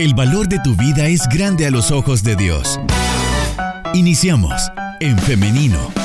El 0.00 0.14
valor 0.14 0.48
de 0.48 0.58
tu 0.60 0.74
vida 0.76 1.08
es 1.08 1.28
grande 1.28 1.66
a 1.66 1.70
los 1.70 1.90
ojos 1.90 2.22
de 2.22 2.34
Dios. 2.34 2.80
Iniciamos 3.92 4.72
en 4.98 5.18
femenino. 5.18 5.99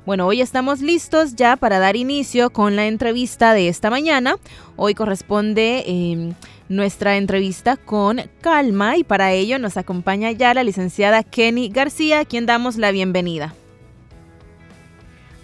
Bueno, 0.05 0.27
hoy 0.27 0.41
estamos 0.41 0.81
listos 0.81 1.35
ya 1.35 1.55
para 1.55 1.79
dar 1.79 1.95
inicio 1.95 2.49
con 2.49 2.75
la 2.75 2.87
entrevista 2.87 3.53
de 3.53 3.69
esta 3.69 3.89
mañana. 3.89 4.35
Hoy 4.75 4.95
corresponde 4.95 5.85
em, 5.87 6.33
nuestra 6.67 7.15
entrevista 7.15 7.77
con 7.77 8.21
Calma 8.41 8.97
y 8.97 9.05
para 9.05 9.31
ello 9.31 9.59
nos 9.59 9.77
acompaña 9.77 10.29
ya 10.31 10.53
la 10.53 10.65
licenciada 10.65 11.23
Kenny 11.23 11.69
García, 11.69 12.19
a 12.19 12.25
quien 12.25 12.45
damos 12.45 12.75
la 12.75 12.91
bienvenida. 12.91 13.55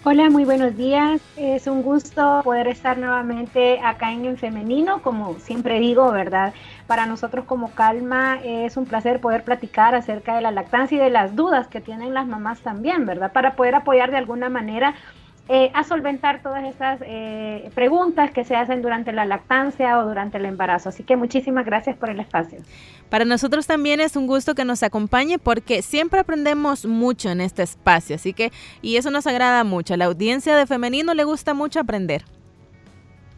Hola, 0.05 0.29
muy 0.29 0.45
buenos 0.45 0.77
días. 0.77 1.19
Es 1.35 1.67
un 1.67 1.83
gusto 1.83 2.39
poder 2.45 2.69
estar 2.69 2.97
nuevamente 2.97 3.81
acá 3.83 4.13
en 4.13 4.23
el 4.23 4.37
femenino, 4.37 5.01
como 5.01 5.33
siempre 5.39 5.81
digo, 5.81 6.09
¿verdad? 6.09 6.53
Para 6.87 7.05
nosotros 7.05 7.43
como 7.43 7.71
Calma 7.71 8.39
es 8.41 8.77
un 8.77 8.85
placer 8.85 9.19
poder 9.19 9.43
platicar 9.43 9.95
acerca 9.95 10.35
de 10.35 10.41
la 10.41 10.51
lactancia 10.51 10.95
y 10.95 11.01
de 11.01 11.09
las 11.09 11.35
dudas 11.35 11.67
que 11.67 11.81
tienen 11.81 12.13
las 12.13 12.27
mamás 12.27 12.61
también, 12.61 13.05
¿verdad? 13.05 13.33
Para 13.33 13.57
poder 13.57 13.75
apoyar 13.75 14.09
de 14.09 14.15
alguna 14.15 14.47
manera 14.47 14.95
eh, 15.51 15.71
a 15.73 15.83
solventar 15.83 16.43
todas 16.43 16.63
estas 16.63 16.99
eh, 17.03 17.71
preguntas 17.73 18.29
que 18.29 18.45
se 18.45 18.55
hacen 18.55 18.83
durante 18.83 19.11
la 19.11 19.25
lactancia 19.25 19.97
o 19.97 20.07
durante 20.07 20.37
el 20.37 20.45
embarazo. 20.45 20.89
Así 20.89 21.03
que 21.03 21.15
muchísimas 21.15 21.65
gracias 21.65 21.97
por 21.97 22.11
el 22.11 22.19
espacio. 22.19 22.59
Para 23.09 23.25
nosotros 23.25 23.65
también 23.65 23.99
es 23.99 24.15
un 24.15 24.27
gusto 24.27 24.53
que 24.53 24.63
nos 24.63 24.83
acompañe 24.83 25.39
porque 25.39 25.81
siempre 25.81 26.19
aprendemos 26.19 26.85
mucho 26.85 27.31
en 27.31 27.41
este 27.41 27.63
espacio, 27.63 28.17
así 28.17 28.31
que 28.33 28.51
y 28.83 28.97
eso 28.97 29.09
nos 29.09 29.25
agrada 29.25 29.63
mucho. 29.63 29.95
A 29.95 29.97
la 29.97 30.05
audiencia 30.05 30.55
de 30.55 30.67
femenino 30.67 31.15
le 31.15 31.23
gusta 31.23 31.55
mucho 31.55 31.79
aprender. 31.79 32.23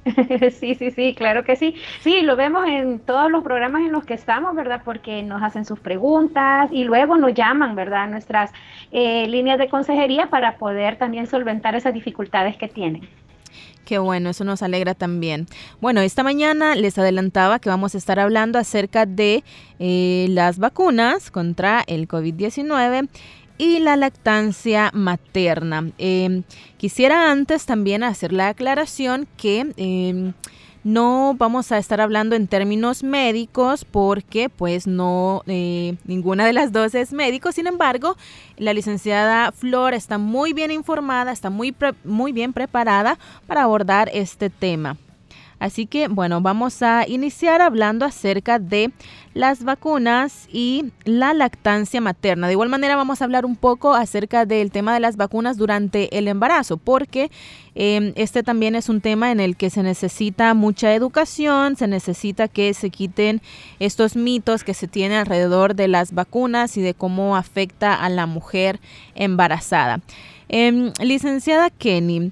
Sí, 0.60 0.76
sí, 0.76 0.92
sí, 0.92 1.14
claro 1.16 1.44
que 1.44 1.56
sí. 1.56 1.76
Sí, 2.02 2.22
lo 2.22 2.36
vemos 2.36 2.68
en 2.68 3.00
todos 3.00 3.32
los 3.32 3.44
programas 3.44 3.82
en 3.82 3.92
los 3.92 4.06
que 4.06 4.14
estamos, 4.14 4.56
¿verdad? 4.56 4.82
Porque 4.84 5.24
nos 5.24 5.42
hacen 5.42 5.66
sus 5.66 5.80
preguntas 5.80 6.70
y 6.72 6.84
luego 6.84 7.18
nos 7.18 7.34
llaman, 7.34 7.76
¿verdad? 7.76 8.10
Nuestras 8.10 8.52
eh, 8.92 9.28
líneas 9.28 9.60
de 9.60 9.70
consejería 9.70 10.28
para 10.28 10.58
poder 10.58 10.98
también 10.98 11.28
solventar 11.28 11.76
esas 11.76 11.94
dificultades 11.94 12.58
que 12.58 12.68
tienen. 12.68 13.08
Qué 13.86 13.98
bueno, 13.98 14.30
eso 14.30 14.44
nos 14.44 14.62
alegra 14.62 14.94
también. 14.94 15.48
Bueno, 15.82 16.02
esta 16.02 16.24
mañana 16.24 16.76
les 16.76 16.98
adelantaba 16.98 17.60
que 17.60 17.68
vamos 17.68 17.94
a 17.94 17.98
estar 17.98 18.20
hablando 18.20 18.58
acerca 18.58 19.06
de 19.06 19.44
eh, 19.80 20.28
las 20.30 20.60
vacunas 20.60 21.32
contra 21.32 21.84
el 21.88 22.08
COVID-19 22.08 23.10
y 23.62 23.78
la 23.78 23.96
lactancia 23.96 24.90
materna. 24.92 25.92
Em, 26.00 26.42
quisiera 26.78 27.30
antes 27.30 27.68
también 27.68 28.02
hacer 28.02 28.34
la 28.34 28.48
aclaración 28.48 29.28
que 29.38 29.72
em, 29.78 30.34
no 30.84 31.36
vamos 31.38 31.72
a 31.72 31.78
estar 31.78 32.02
hablando 32.02 32.36
en 32.36 32.48
términos 32.48 33.04
médicos 33.04 33.86
porque 33.86 34.50
pues 34.50 34.88
no, 34.88 35.44
eh, 35.46 35.96
ninguna 36.06 36.44
de 36.48 36.54
las 36.54 36.72
dos 36.72 36.96
es 36.96 37.14
médico. 37.14 37.52
Sin 37.52 37.68
embargo, 37.68 38.18
la 38.58 38.74
licenciada 38.74 39.52
Flor 39.52 39.94
está 39.94 40.18
muy 40.18 40.54
bien 40.54 40.72
informada, 40.72 41.32
está 41.32 41.52
muy, 41.52 41.76
muy 42.04 42.32
bien 42.32 42.54
preparada 42.54 43.20
para 43.46 43.62
abordar 43.62 44.10
este 44.12 44.50
tema. 44.50 44.98
Así 45.62 45.86
que 45.86 46.08
bueno, 46.08 46.42
vamos 46.42 46.82
a 46.82 47.08
iniciar 47.08 47.62
hablando 47.62 48.04
acerca 48.04 48.58
de 48.58 48.92
las 49.36 49.64
vacunas 49.64 50.50
y 50.52 50.86
la 51.06 51.36
lactancia 51.36 52.02
materna. 52.02 52.48
De 52.48 52.54
igual 52.54 52.70
manera 52.70 52.96
vamos 52.96 53.22
a 53.22 53.26
hablar 53.26 53.46
un 53.46 53.56
poco 53.56 53.94
acerca 53.94 54.48
del 54.48 54.72
tema 54.72 54.92
de 54.92 55.00
las 55.00 55.18
vacunas 55.18 55.58
durante 55.58 56.18
el 56.18 56.28
embarazo, 56.28 56.78
porque 56.78 57.30
em, 57.76 58.12
este 58.16 58.42
también 58.42 58.74
es 58.74 58.90
un 58.90 59.02
tema 59.02 59.32
en 59.32 59.40
el 59.40 59.56
que 59.56 59.70
se 59.70 59.84
necesita 59.84 60.56
mucha 60.56 60.96
educación, 60.96 61.76
se 61.76 61.88
necesita 61.88 62.48
que 62.48 62.74
se 62.74 62.90
quiten 62.90 63.40
estos 63.78 64.16
mitos 64.16 64.64
que 64.64 64.74
se 64.74 64.88
tienen 64.88 65.20
alrededor 65.20 65.76
de 65.76 65.88
las 65.88 66.12
vacunas 66.12 66.76
y 66.76 66.82
de 66.82 66.96
cómo 66.96 67.36
afecta 67.38 67.94
a 67.94 68.10
la 68.10 68.26
mujer 68.26 68.80
embarazada. 69.14 70.02
Em, 70.50 70.92
licenciada 71.00 71.70
Kenny, 71.70 72.32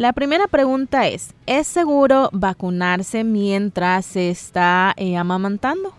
la 0.00 0.14
primera 0.14 0.46
pregunta 0.46 1.08
es, 1.08 1.34
¿es 1.44 1.66
seguro 1.66 2.30
vacunarse 2.32 3.22
mientras 3.22 4.06
se 4.06 4.30
está 4.30 4.94
eh, 4.96 5.18
amamantando? 5.18 5.92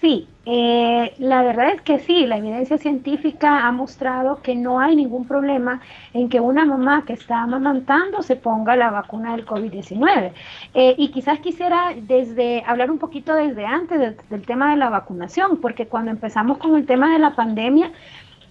Sí, 0.00 0.26
eh, 0.44 1.14
la 1.18 1.44
verdad 1.44 1.70
es 1.70 1.82
que 1.82 2.00
sí, 2.00 2.26
la 2.26 2.38
evidencia 2.38 2.78
científica 2.78 3.64
ha 3.68 3.70
mostrado 3.70 4.42
que 4.42 4.56
no 4.56 4.80
hay 4.80 4.96
ningún 4.96 5.24
problema 5.28 5.80
en 6.14 6.28
que 6.28 6.40
una 6.40 6.64
mamá 6.64 7.04
que 7.06 7.12
está 7.12 7.42
amamantando 7.42 8.20
se 8.22 8.34
ponga 8.34 8.74
la 8.74 8.90
vacuna 8.90 9.36
del 9.36 9.46
COVID-19. 9.46 10.32
Eh, 10.74 10.96
y 10.98 11.12
quizás 11.12 11.38
quisiera 11.38 11.94
desde 11.96 12.64
hablar 12.66 12.90
un 12.90 12.98
poquito 12.98 13.36
desde 13.36 13.64
antes 13.64 14.16
del 14.28 14.42
tema 14.44 14.72
de 14.72 14.78
la 14.78 14.90
vacunación, 14.90 15.58
porque 15.58 15.86
cuando 15.86 16.10
empezamos 16.10 16.58
con 16.58 16.74
el 16.74 16.86
tema 16.86 17.12
de 17.12 17.20
la 17.20 17.36
pandemia, 17.36 17.92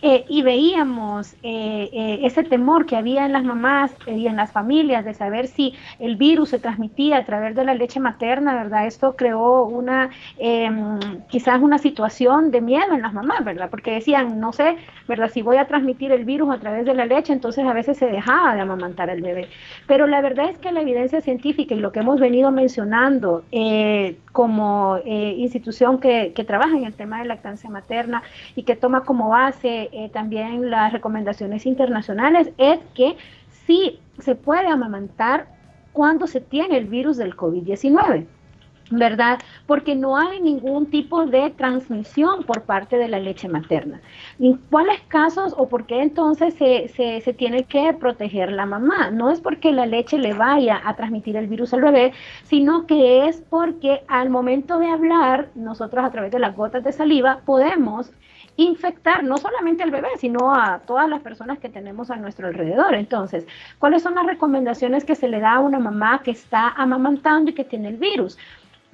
eh, 0.02 0.26
y 0.28 0.42
veíamos 0.42 1.34
eh, 1.42 1.90
eh, 1.92 2.20
ese 2.24 2.44
temor 2.44 2.86
que 2.86 2.96
había 2.96 3.26
en 3.26 3.32
las 3.32 3.44
mamás 3.44 3.96
y 4.06 4.28
en 4.28 4.36
las 4.36 4.52
familias 4.52 5.06
de 5.06 5.14
saber 5.14 5.48
si 5.48 5.74
el 6.00 6.16
virus 6.16 6.50
se 6.50 6.60
transmitía 6.60 7.18
a 7.18 7.26
través 7.26 7.56
de 7.56 7.64
la 7.64 7.74
leche 7.74 8.00
materna, 8.00 8.56
¿verdad? 8.56 8.86
Esto 8.88 9.16
creó 9.16 9.64
una, 9.64 10.10
em, 10.38 11.00
quizás 11.30 11.62
una 11.62 11.78
situación 11.78 12.52
de 12.52 12.62
miedo 12.62 12.94
en 12.94 13.02
las 13.02 13.14
mamás, 13.14 13.44
¿verdad? 13.44 13.70
Porque 13.70 13.92
decían, 13.92 14.40
no 14.40 14.52
sé, 14.54 14.78
¿verdad? 15.08 15.30
Si 15.30 15.42
voy 15.42 15.58
a 15.58 15.66
transmitir 15.66 16.12
el 16.12 16.26
virus 16.26 16.54
a 16.54 16.60
través 16.60 16.86
de 16.86 16.94
la 16.94 17.06
leche, 17.06 17.34
entonces 17.34 17.66
a 17.66 17.74
veces 17.74 17.98
se 17.98 18.08
dejaba 18.08 18.56
de 18.56 18.62
amamantar 18.62 19.10
al 19.10 19.22
bebé. 19.22 19.48
Pero 19.88 20.08
la 20.08 20.22
verdad 20.22 20.50
es 20.50 20.58
que 20.58 20.72
la 20.72 20.82
evidencia 20.82 21.22
científica 21.22 21.74
y 21.74 21.80
lo 21.80 21.92
que 21.92 22.00
hemos 22.00 22.20
venido 22.20 22.52
mencionando 22.52 23.44
como 24.36 25.00
institución 25.06 25.98
que, 26.02 26.34
que 26.36 26.44
trabaja 26.44 26.76
en 26.76 26.84
el 26.84 26.94
tema 26.94 27.20
de 27.20 27.26
lactancia 27.26 27.70
materna 27.70 28.22
y 28.54 28.64
que 28.64 28.76
toma 28.76 29.06
como 29.06 29.30
base 29.30 29.88
eh, 29.94 30.10
también 30.12 30.70
las 30.70 30.92
recomendaciones 30.92 31.66
internacionales 31.66 32.50
es 32.58 32.80
que 32.94 33.16
sí 33.66 34.02
se 34.20 34.36
puede 34.36 34.68
amamantar 34.68 35.48
cuando 35.94 36.28
se 36.28 36.42
tiene 36.42 36.78
el 36.78 36.88
virus 36.88 37.16
del 37.16 37.38
COVID-19. 37.38 38.26
¿Verdad? 38.92 39.40
Porque 39.66 39.96
no 39.96 40.18
hay 40.18 40.40
ningún 40.40 40.88
tipo 40.88 41.26
de 41.26 41.50
transmisión 41.52 42.44
por 42.44 42.64
parte 42.64 42.98
de 42.98 43.08
la 43.08 43.20
leche 43.20 43.48
materna. 43.48 44.02
¿En 44.40 44.58
cuáles 44.70 45.00
casos 45.08 45.54
o 45.58 45.68
por 45.68 45.86
qué 45.86 46.02
entonces 46.02 46.54
se, 46.56 46.88
se, 46.90 47.22
se, 47.22 47.34
tiene 47.34 47.64
que 47.64 47.94
proteger 47.94 48.52
la 48.52 48.66
mamá? 48.66 49.10
No 49.12 49.32
es 49.32 49.40
porque 49.40 49.72
la 49.72 49.86
leche 49.86 50.18
le 50.18 50.34
vaya 50.34 50.82
a 50.84 50.96
transmitir 50.96 51.36
el 51.36 51.48
virus 51.48 51.74
al 51.74 51.82
bebé, 51.82 52.14
sino 52.44 52.86
que 52.86 53.28
es 53.28 53.42
porque 53.50 54.04
al 54.08 54.30
momento 54.30 54.78
de 54.80 54.90
hablar, 54.90 55.50
nosotros 55.56 56.06
a 56.06 56.12
través 56.12 56.32
de 56.32 56.40
las 56.40 56.56
gotas 56.56 56.84
de 56.84 56.92
saliva 56.92 57.40
podemos 57.46 58.12
infectar 58.58 59.24
no 59.24 59.38
solamente 59.38 59.84
al 59.84 59.92
bebé, 59.92 60.08
sino 60.18 60.54
a 60.54 60.80
todas 60.80 61.10
las 61.10 61.22
personas 61.22 61.60
que 61.60 61.70
tenemos 61.70 62.10
a 62.10 62.16
nuestro 62.16 62.48
alrededor. 62.48 62.96
Entonces, 62.96 63.46
¿cuáles 63.80 64.02
son 64.02 64.16
las 64.16 64.26
recomendaciones 64.26 65.04
que 65.04 65.16
se 65.16 65.28
le 65.28 65.40
da 65.40 65.56
a 65.56 65.60
una 65.60 65.80
mamá 65.80 66.22
que 66.24 66.32
está 66.32 66.70
amamantando 66.70 67.52
y 67.52 67.54
que 67.54 67.66
tiene 67.66 67.90
el 67.90 67.98
virus? 67.98 68.38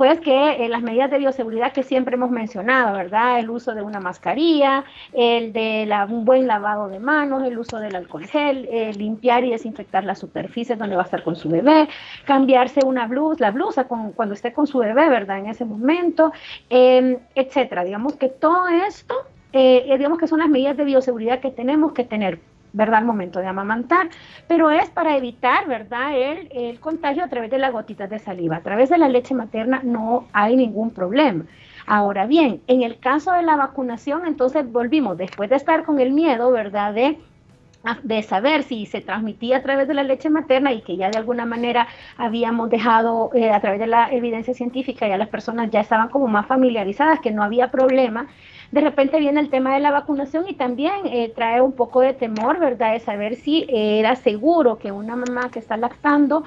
Pues 0.02 0.20
que 0.20 0.66
eh, 0.66 0.68
las 0.68 0.82
medidas 0.82 1.12
de 1.12 1.20
bioseguridad 1.20 1.74
que 1.74 1.84
siempre 1.84 2.16
hemos 2.16 2.32
mencionado, 2.32 2.98
¿verdad? 2.98 3.38
El 3.38 3.52
uso 3.52 3.76
de 3.76 3.84
una 3.84 4.00
mascarilla, 4.00 4.84
el 5.14 5.54
de 5.54 5.88
un 6.10 6.26
buen 6.26 6.48
lavado 6.48 6.88
de 6.88 6.98
manos, 6.98 7.44
el 7.44 7.56
uso 7.60 7.78
del 7.78 7.96
alcohol 7.96 8.26
gel, 8.26 8.68
eh, 8.72 8.94
limpiar 8.96 9.44
y 9.44 9.52
desinfectar 9.52 10.04
las 10.04 10.18
superficies 10.18 10.80
donde 10.80 10.96
va 10.96 11.04
a 11.04 11.06
estar 11.06 11.24
con 11.24 11.36
su 11.36 11.50
bebé, 11.50 11.88
cambiarse 12.26 12.84
una 12.84 13.06
blusa, 13.06 13.42
la 13.42 13.52
blusa 13.52 13.84
cuando 13.84 14.34
esté 14.34 14.52
con 14.54 14.66
su 14.66 14.80
bebé, 14.80 15.08
¿verdad? 15.08 15.38
En 15.38 15.46
ese 15.46 15.66
momento, 15.66 16.32
em, 16.68 17.20
etcétera. 17.36 17.84
Digamos 17.84 18.16
que 18.16 18.28
todo 18.28 18.70
esto 18.70 19.14
eh, 19.54 19.86
digamos 19.98 20.18
que 20.18 20.26
son 20.26 20.40
las 20.40 20.50
medidas 20.50 20.78
de 20.78 20.84
bioseguridad 20.84 21.42
que 21.42 21.52
tenemos 21.52 21.92
que 21.92 22.06
tener. 22.06 22.40
¿Verdad? 22.74 23.00
Al 23.00 23.06
momento 23.06 23.40
de 23.40 23.48
amamantar, 23.48 24.10
pero 24.48 24.72
es 24.72 24.90
para 24.90 25.18
evitar, 25.18 25.68
¿verdad? 25.68 26.16
El, 26.16 26.50
el, 26.52 26.80
contagio 26.80 27.24
a 27.24 27.28
través 27.28 27.52
de 27.52 27.58
las 27.58 27.72
gotitas 27.72 28.10
de 28.10 28.20
saliva. 28.20 28.58
A 28.58 28.62
través 28.62 28.90
de 28.90 28.98
la 28.98 29.10
leche 29.10 29.34
materna 29.34 29.82
no 29.84 30.28
hay 30.34 30.56
ningún 30.56 30.92
problema. 30.92 31.46
Ahora 31.86 32.26
bien, 32.26 32.62
en 32.68 32.84
el 32.84 33.00
caso 33.00 33.32
de 33.34 33.44
la 33.44 33.56
vacunación, 33.56 34.26
entonces 34.26 34.72
volvimos, 34.72 35.18
después 35.18 35.50
de 35.50 35.56
estar 35.56 35.84
con 35.84 36.00
el 36.00 36.12
miedo, 36.12 36.52
¿verdad? 36.52 36.94
De 36.94 37.18
de 38.04 38.22
saber 38.22 38.64
si 38.64 38.86
se 38.86 39.02
transmitía 39.02 39.58
a 39.58 39.62
través 39.62 39.88
de 39.88 39.94
la 39.94 40.04
leche 40.04 40.30
materna 40.30 40.72
y 40.72 40.82
que 40.82 40.98
ya 40.98 41.10
de 41.10 41.18
alguna 41.18 41.46
manera 41.46 41.88
habíamos 42.18 42.70
dejado 42.70 43.32
eh, 43.34 43.52
a 43.52 43.60
través 43.60 43.80
de 43.80 43.88
la 43.88 44.12
evidencia 44.12 44.54
científica, 44.54 45.08
ya 45.08 45.18
las 45.18 45.30
personas 45.30 45.72
ya 45.72 45.80
estaban 45.80 46.10
como 46.10 46.28
más 46.28 46.46
familiarizadas, 46.46 47.20
que 47.20 47.32
no 47.32 47.44
había 47.44 47.72
problema. 47.72 48.28
De 48.72 48.82
repente 48.82 49.20
viene 49.20 49.42
el 49.42 49.50
tema 49.50 49.74
de 49.74 49.82
la 49.82 49.92
vacunación 49.92 50.46
y 50.48 50.54
también 50.54 50.94
eh, 51.06 51.32
trae 51.36 51.62
un 51.62 51.74
poco 51.74 52.02
de 52.02 52.14
temor, 52.14 52.60
¿verdad? 52.60 52.94
De 52.94 53.00
saber 53.00 53.36
si 53.36 53.66
era 53.70 54.16
seguro 54.16 54.78
que 54.78 54.92
una 54.92 55.16
mamá 55.16 55.50
que 55.52 55.60
está 55.60 55.76
lactando 55.76 56.44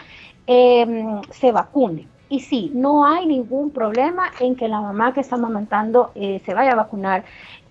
em, 0.47 1.21
se 1.31 1.53
vacune. 1.53 2.09
Y 2.31 2.41
sí, 2.41 2.73
no 2.75 3.07
hay 3.07 3.27
ningún 3.27 3.71
problema 3.71 4.33
en 4.41 4.57
que 4.57 4.69
la 4.69 4.81
mamá 4.81 5.13
que 5.13 5.21
está 5.21 5.37
amamantando 5.37 6.11
eh, 6.15 6.41
se 6.45 6.55
vaya 6.55 6.73
a 6.73 6.77
vacunar 6.77 7.25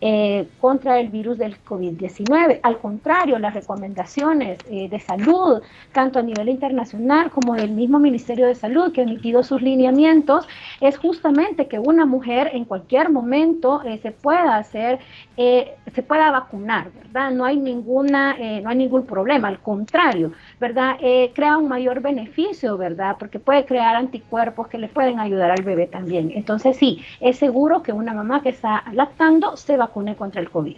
eh, 0.05 0.49
contra 0.59 0.99
el 0.99 1.07
virus 1.07 1.37
del 1.37 1.55
COVID-19. 1.63 2.59
Al 2.61 2.77
contrario, 2.79 3.39
las 3.39 3.53
recomendaciones 3.53 4.59
eh, 4.69 4.89
de 4.89 4.99
salud, 4.99 5.61
tanto 5.93 6.19
a 6.19 6.21
nivel 6.21 6.49
internacional 6.49 7.31
como 7.31 7.53
del 7.53 7.71
mismo 7.71 7.99
Ministerio 7.99 8.47
de 8.47 8.53
Salud 8.53 8.91
que 8.91 8.99
ha 8.99 9.05
emitido 9.05 9.43
sus 9.43 9.61
lineamientos, 9.61 10.45
es 10.81 10.97
justamente 10.97 11.69
que 11.69 11.79
una 11.79 12.05
mujer 12.05 12.51
en 12.51 12.65
cualquier 12.65 13.11
momento 13.11 13.81
eh, 13.83 13.97
se 14.03 14.11
pueda 14.11 14.57
hacer, 14.57 14.99
se 15.37 16.03
pueda 16.03 16.31
vacunar, 16.31 16.91
¿verdad? 16.91 17.31
No 17.31 17.45
hay 17.45 17.57
ninguna, 17.57 18.35
no 18.61 18.69
hay 18.69 18.75
ningún 18.75 19.05
problema, 19.05 19.47
al 19.47 19.59
contrario, 19.59 20.33
¿verdad? 20.59 20.97
crea 21.33 21.57
un 21.57 21.67
mayor 21.67 22.01
beneficio, 22.01 22.77
¿verdad? 22.77 23.15
Porque 23.17 23.39
puede 23.39 23.65
crear 23.65 23.95
anticuerpos 23.95 24.67
que 24.67 24.77
le 24.77 24.89
pueden 24.89 25.19
ayudar 25.19 25.49
al 25.49 25.63
bebé 25.63 25.87
también. 25.87 26.31
Entonces 26.35 26.77
sí, 26.77 27.03
es 27.19 27.37
seguro 27.37 27.81
que 27.81 27.93
una 27.93 28.13
mamá 28.13 28.43
que 28.43 28.49
está 28.49 28.83
lactando 28.91 29.57
se 29.57 29.75
vacuna 29.75 29.92
contra 30.17 30.41
el 30.41 30.49
COVID. 30.49 30.75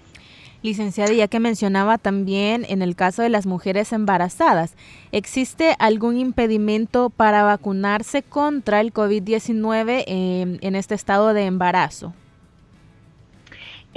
Licenciada, 0.62 1.14
ya 1.14 1.28
que 1.28 1.40
mencionaba 1.40 1.98
también 1.98 2.66
en 2.68 2.82
el 2.82 2.96
caso 2.96 3.22
de 3.22 3.30
las 3.30 3.46
mujeres 3.46 3.94
embarazadas, 3.94 4.76
¿existe 5.12 5.76
algún 5.80 6.18
impedimento 6.18 7.12
para 7.12 7.44
vacunarse 7.44 8.24
contra 8.24 8.82
el 8.82 8.92
COVID-19 8.92 10.04
eh, 10.08 10.58
en 10.60 10.76
este 10.76 10.96
estado 10.96 11.34
de 11.34 11.46
embarazo? 11.46 12.14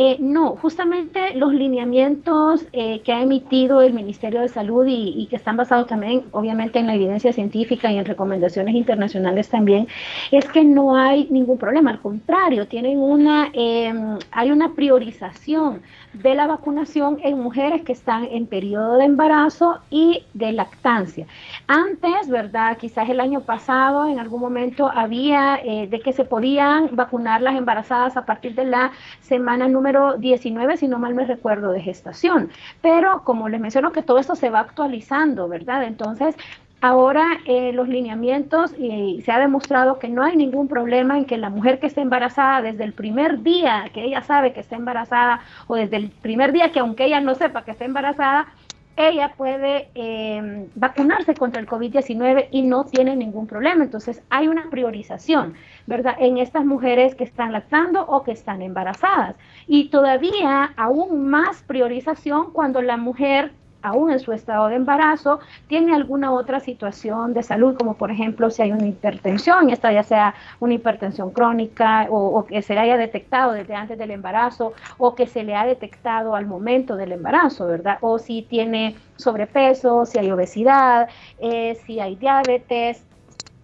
Eh, 0.00 0.16
no, 0.20 0.54
justamente 0.54 1.34
los 1.34 1.52
lineamientos 1.52 2.64
eh, 2.72 3.00
que 3.00 3.12
ha 3.12 3.20
emitido 3.20 3.82
el 3.82 3.92
Ministerio 3.92 4.40
de 4.40 4.48
Salud 4.48 4.86
y, 4.88 5.26
que 5.28 5.34
están 5.34 5.56
basados 5.56 5.88
también, 5.88 6.22
obviamente, 6.30 6.78
en 6.78 6.86
la 6.86 6.94
evidencia 6.94 7.32
científica 7.32 7.90
y 7.90 7.98
en 7.98 8.04
recomendaciones 8.04 8.76
internacionales 8.76 9.48
también, 9.48 9.88
es 10.30 10.44
que 10.44 10.62
no 10.62 10.96
hay 10.96 11.26
ningún 11.32 11.58
problema. 11.58 11.90
Al 11.90 12.00
contrario, 12.00 12.68
tienen 12.68 13.00
una, 13.00 13.50
em, 13.52 14.20
hay 14.30 14.52
una 14.52 14.72
priorización 14.74 15.82
de 16.12 16.36
la 16.36 16.46
vacunación 16.46 17.18
en 17.24 17.40
mujeres 17.40 17.82
que 17.82 17.92
están 17.92 18.24
en 18.30 18.46
periodo 18.46 18.98
de 18.98 19.04
embarazo 19.04 19.80
y 19.90 20.22
de 20.32 20.52
lactancia. 20.52 21.26
Antes, 21.66 22.28
¿verdad? 22.28 22.78
Quizás 22.78 23.08
el 23.10 23.18
año 23.18 23.40
pasado, 23.40 24.06
en 24.06 24.20
algún 24.20 24.40
momento, 24.40 24.88
había 24.94 25.56
eh, 25.56 25.88
de 25.88 25.98
que 25.98 26.12
se 26.12 26.24
podían 26.24 26.94
vacunar 26.94 27.42
las 27.42 27.56
embarazadas 27.56 28.16
a 28.16 28.24
partir 28.24 28.54
de 28.54 28.64
la 28.64 28.92
semana 29.20 29.66
número 29.66 29.87
19, 30.18 30.76
si 30.76 30.88
no 30.88 30.98
mal 30.98 31.14
me 31.14 31.24
recuerdo, 31.26 31.72
de 31.72 31.80
gestación. 31.80 32.50
Pero 32.82 33.22
como 33.24 33.48
les 33.48 33.60
menciono 33.60 33.92
que 33.92 34.02
todo 34.02 34.18
esto 34.18 34.34
se 34.34 34.50
va 34.50 34.60
actualizando, 34.60 35.48
¿verdad? 35.48 35.84
Entonces, 35.84 36.36
Ahora 36.80 37.40
eh, 37.44 37.72
los 37.72 37.88
lineamientos 37.88 38.72
y 38.78 39.20
se 39.22 39.32
ha 39.32 39.40
demostrado 39.40 39.98
que 39.98 40.08
no 40.08 40.22
hay 40.22 40.36
ningún 40.36 40.68
problema 40.68 41.18
en 41.18 41.24
que 41.24 41.36
la 41.36 41.50
mujer 41.50 41.80
que 41.80 41.88
esté 41.88 42.02
embarazada 42.02 42.62
desde 42.62 42.84
el 42.84 42.92
primer 42.92 43.42
día 43.42 43.90
que 43.92 44.04
ella 44.04 44.22
sabe 44.22 44.52
que 44.52 44.60
está 44.60 44.76
embarazada 44.76 45.40
o 45.66 45.74
desde 45.74 45.96
el 45.96 46.10
primer 46.10 46.52
día 46.52 46.70
que 46.70 46.78
aunque 46.78 47.06
ella 47.06 47.20
no 47.20 47.34
sepa 47.34 47.64
que 47.64 47.72
está 47.72 47.84
embarazada, 47.84 48.46
ella 48.98 49.32
puede 49.36 49.90
eh, 49.94 50.68
vacunarse 50.74 51.34
contra 51.34 51.60
el 51.60 51.68
COVID-19 51.68 52.48
y 52.50 52.62
no 52.62 52.84
tiene 52.84 53.14
ningún 53.14 53.46
problema. 53.46 53.84
Entonces 53.84 54.22
hay 54.28 54.48
una 54.48 54.68
priorización, 54.70 55.54
¿verdad? 55.86 56.16
En 56.18 56.38
estas 56.38 56.64
mujeres 56.64 57.14
que 57.14 57.22
están 57.24 57.52
lactando 57.52 58.04
o 58.04 58.24
que 58.24 58.32
están 58.32 58.60
embarazadas. 58.60 59.36
Y 59.68 59.90
todavía 59.90 60.72
aún 60.76 61.28
más 61.28 61.62
priorización 61.62 62.52
cuando 62.52 62.82
la 62.82 62.96
mujer 62.96 63.52
aún 63.82 64.10
en 64.10 64.20
su 64.20 64.32
estado 64.32 64.68
de 64.68 64.76
embarazo, 64.76 65.40
tiene 65.66 65.94
alguna 65.94 66.32
otra 66.32 66.60
situación 66.60 67.34
de 67.34 67.42
salud, 67.42 67.76
como 67.76 67.94
por 67.94 68.10
ejemplo 68.10 68.50
si 68.50 68.62
hay 68.62 68.72
una 68.72 68.86
hipertensión, 68.86 69.70
esta 69.70 69.92
ya 69.92 70.02
sea 70.02 70.34
una 70.60 70.74
hipertensión 70.74 71.30
crónica 71.30 72.06
o, 72.10 72.44
que 72.46 72.62
se 72.62 72.74
le 72.74 72.80
haya 72.80 72.96
detectado 72.96 73.52
desde 73.52 73.74
antes 73.74 73.98
del 73.98 74.10
embarazo 74.10 74.72
o 74.98 75.14
que 75.14 75.26
se 75.26 75.44
le 75.44 75.54
ha 75.54 75.64
detectado 75.64 76.34
al 76.34 76.46
momento 76.46 76.96
del 76.96 77.12
embarazo, 77.12 77.66
¿verdad? 77.66 77.98
O 78.00 78.18
si 78.18 78.42
tiene 78.42 78.96
sobrepeso, 79.16 80.06
si 80.06 80.18
hay 80.18 80.30
obesidad, 80.30 81.08
eh, 81.38 81.76
si 81.86 82.00
hay 82.00 82.16
diabetes, 82.16 83.04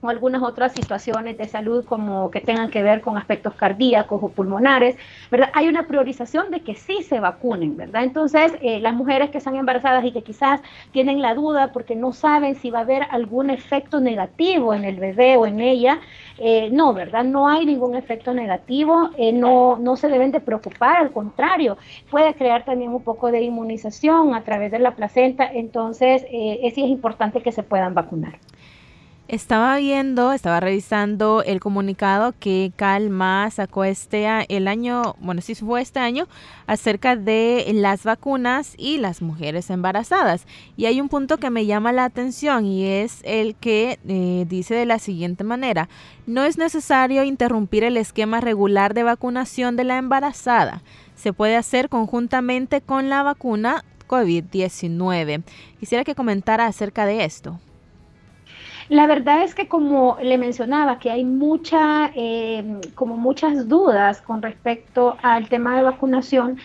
o 0.04 0.10
algunas 0.10 0.42
otras 0.42 0.72
situaciones 0.72 1.38
de 1.38 1.48
salud 1.48 1.84
como 1.84 2.30
que 2.30 2.40
tengan 2.40 2.70
que 2.70 2.82
ver 2.82 3.00
con 3.00 3.16
aspectos 3.16 3.54
cardíacos 3.54 4.22
o 4.22 4.28
pulmonares, 4.28 4.96
¿verdad? 5.30 5.50
Hay 5.54 5.68
una 5.68 5.86
priorización 5.86 6.50
de 6.50 6.60
que 6.60 6.74
sí 6.74 7.02
se 7.02 7.20
vacunen, 7.20 7.76
¿verdad? 7.76 8.04
Entonces, 8.04 8.52
eh, 8.60 8.80
las 8.80 8.94
mujeres 8.94 9.30
que 9.30 9.38
están 9.38 9.56
embarazadas 9.56 10.04
y 10.04 10.12
que 10.12 10.22
quizás 10.22 10.60
tienen 10.92 11.22
la 11.22 11.34
duda 11.34 11.72
porque 11.72 11.96
no 11.96 12.12
saben 12.12 12.54
si 12.56 12.70
va 12.70 12.80
a 12.80 12.82
haber 12.82 13.04
algún 13.10 13.50
efecto 13.50 14.00
negativo 14.00 14.74
en 14.74 14.84
el 14.84 14.96
bebé 14.96 15.36
o 15.36 15.46
en 15.46 15.60
ella, 15.60 16.00
eh, 16.38 16.68
no, 16.70 16.92
¿verdad? 16.92 17.24
No 17.24 17.48
hay 17.48 17.64
ningún 17.64 17.96
efecto 17.96 18.34
negativo, 18.34 19.10
eh, 19.16 19.32
no, 19.32 19.78
no 19.78 19.96
se 19.96 20.08
deben 20.08 20.32
de 20.32 20.40
preocupar, 20.40 20.96
al 20.96 21.12
contrario, 21.12 21.78
puede 22.10 22.34
crear 22.34 22.64
también 22.64 22.92
un 22.92 23.02
poco 23.02 23.30
de 23.30 23.40
inmunización 23.42 24.34
a 24.34 24.42
través 24.42 24.70
de 24.70 24.78
la 24.78 24.94
placenta, 24.94 25.50
entonces 25.50 26.22
sí 26.22 26.60
es 26.62 26.76
importante 26.78 27.40
que 27.40 27.52
se 27.52 27.62
puedan 27.62 27.94
vacunar. 27.94 28.38
Estaba 29.26 29.78
viendo, 29.78 30.34
estaba 30.34 30.60
revisando 30.60 31.42
el 31.42 31.58
comunicado 31.58 32.34
que 32.38 32.72
Calma 32.76 33.50
sacó 33.50 33.84
este 33.84 34.26
el 34.54 34.68
año, 34.68 35.16
bueno, 35.18 35.40
sí 35.40 35.54
fue 35.54 35.80
este 35.80 35.98
año, 35.98 36.28
acerca 36.66 37.16
de 37.16 37.64
las 37.72 38.04
vacunas 38.04 38.74
y 38.76 38.98
las 38.98 39.22
mujeres 39.22 39.70
embarazadas. 39.70 40.46
Y 40.76 40.84
hay 40.84 41.00
un 41.00 41.08
punto 41.08 41.38
que 41.38 41.48
me 41.48 41.64
llama 41.64 41.90
la 41.90 42.04
atención 42.04 42.66
y 42.66 42.84
es 42.84 43.22
el 43.24 43.54
que 43.54 43.98
eh, 44.06 44.44
dice 44.46 44.74
de 44.74 44.84
la 44.84 44.98
siguiente 44.98 45.42
manera, 45.42 45.88
no 46.26 46.44
es 46.44 46.58
necesario 46.58 47.24
interrumpir 47.24 47.82
el 47.82 47.96
esquema 47.96 48.42
regular 48.42 48.92
de 48.92 49.04
vacunación 49.04 49.74
de 49.76 49.84
la 49.84 49.96
embarazada. 49.96 50.82
Se 51.16 51.32
puede 51.32 51.56
hacer 51.56 51.88
conjuntamente 51.88 52.82
con 52.82 53.08
la 53.08 53.22
vacuna 53.22 53.86
COVID-19. 54.06 55.44
Quisiera 55.80 56.04
que 56.04 56.14
comentara 56.14 56.66
acerca 56.66 57.06
de 57.06 57.24
esto. 57.24 57.58
La 58.88 59.06
verdad 59.06 59.42
es 59.42 59.54
que 59.54 59.66
como 59.66 60.18
le 60.20 60.36
mencionaba, 60.36 60.98
que 60.98 61.10
hay 61.10 61.24
mucha, 61.24 62.10
eh, 62.14 62.80
como 62.94 63.16
muchas 63.16 63.68
dudas 63.68 64.20
con 64.20 64.42
respecto 64.42 65.16
al 65.22 65.48
tema 65.48 65.76
de 65.76 65.82
vacunación. 65.82 66.58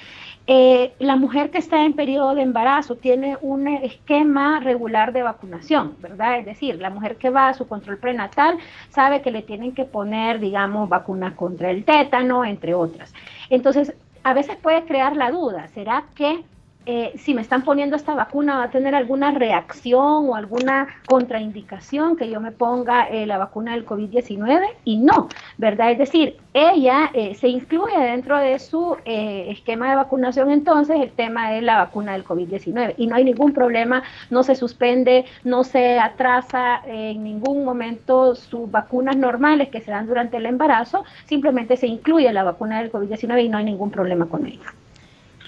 Eh, 0.52 0.94
la 0.98 1.16
mujer 1.16 1.52
que 1.52 1.60
está 1.60 1.86
en 1.86 1.94
periodo 1.94 2.34
de 2.34 2.42
embarazo 2.42 2.96
tiene 2.96 3.38
un 3.42 3.68
esquema 3.68 4.60
regular 4.60 5.14
de 5.14 5.22
vacunación, 5.22 5.96
¿verdad? 6.00 6.40
Es 6.40 6.46
decir, 6.46 6.80
la 6.82 6.90
mujer 6.90 7.18
que 7.18 7.30
va 7.30 7.50
a 7.50 7.54
su 7.54 7.68
control 7.68 8.00
prenatal 8.00 8.58
sabe 8.90 9.22
que 9.22 9.30
le 9.30 9.44
tienen 9.44 9.74
que 9.74 9.86
poner, 9.86 10.40
digamos, 10.40 10.90
vacuna 10.90 11.36
contra 11.36 11.70
el 11.70 11.86
tétano, 11.86 12.44
entre 12.44 12.74
otras. 12.74 13.14
Entonces, 13.52 13.94
a 14.24 14.34
veces 14.34 14.56
puede 14.58 14.84
crear 14.86 15.16
la 15.16 15.30
duda, 15.30 15.68
¿será 15.68 16.06
que 16.16 16.44
eh, 16.92 17.14
si 17.20 17.36
me 17.36 17.44
están 17.44 17.62
poniendo 17.62 17.96
esta 17.96 18.16
vacuna 18.16 18.58
va 18.58 18.64
a 18.64 18.72
tener 18.72 18.96
alguna 18.96 19.30
reacción 19.30 20.28
o 20.28 20.34
alguna 20.34 20.88
contraindicación 21.06 22.18
que 22.18 22.32
yo 22.32 22.42
me 22.42 22.52
ponga 22.52 23.08
eh, 23.08 23.28
la 23.28 23.38
vacuna 23.38 23.74
del 23.74 23.86
COVID-19 23.86 24.60
y 24.86 24.98
no, 24.98 25.30
¿verdad? 25.60 25.92
Es 25.92 26.00
decir, 26.00 26.38
ella 26.56 27.12
eh, 27.14 27.36
se 27.36 27.48
incluye 27.48 27.96
dentro 27.96 28.40
de 28.40 28.58
su 28.58 28.98
esquema 29.06 29.92
de 29.92 29.98
vacunación 29.98 30.50
entonces 30.50 31.00
el 31.00 31.12
tema 31.12 31.52
de 31.52 31.62
la 31.62 31.78
vacuna 31.78 32.14
del 32.14 32.26
COVID-19 32.26 32.96
y 32.98 33.06
no 33.06 33.18
hay 33.18 33.24
ningún 33.24 33.54
problema, 33.54 34.02
no 34.32 34.42
se 34.42 34.56
suspende, 34.56 35.26
no 35.44 35.64
se 35.64 36.00
atrasa 36.00 36.82
en 36.88 37.24
ningún 37.24 37.64
momento 37.64 38.34
sus 38.34 38.72
vacunas 38.72 39.16
normales 39.16 39.70
que 39.70 39.82
se 39.82 39.92
dan 39.92 40.08
durante 40.08 40.38
el 40.38 40.48
embarazo, 40.48 41.06
simplemente 41.26 41.78
se 41.78 41.86
incluye 41.86 42.34
la 42.34 42.44
vacuna 42.44 42.82
del 42.82 42.92
COVID-19 42.92 43.46
y 43.46 43.50
no 43.50 43.60
hay 43.60 43.66
ningún 43.66 43.92
problema 43.92 44.26
con 44.26 44.48
ella. 44.48 44.74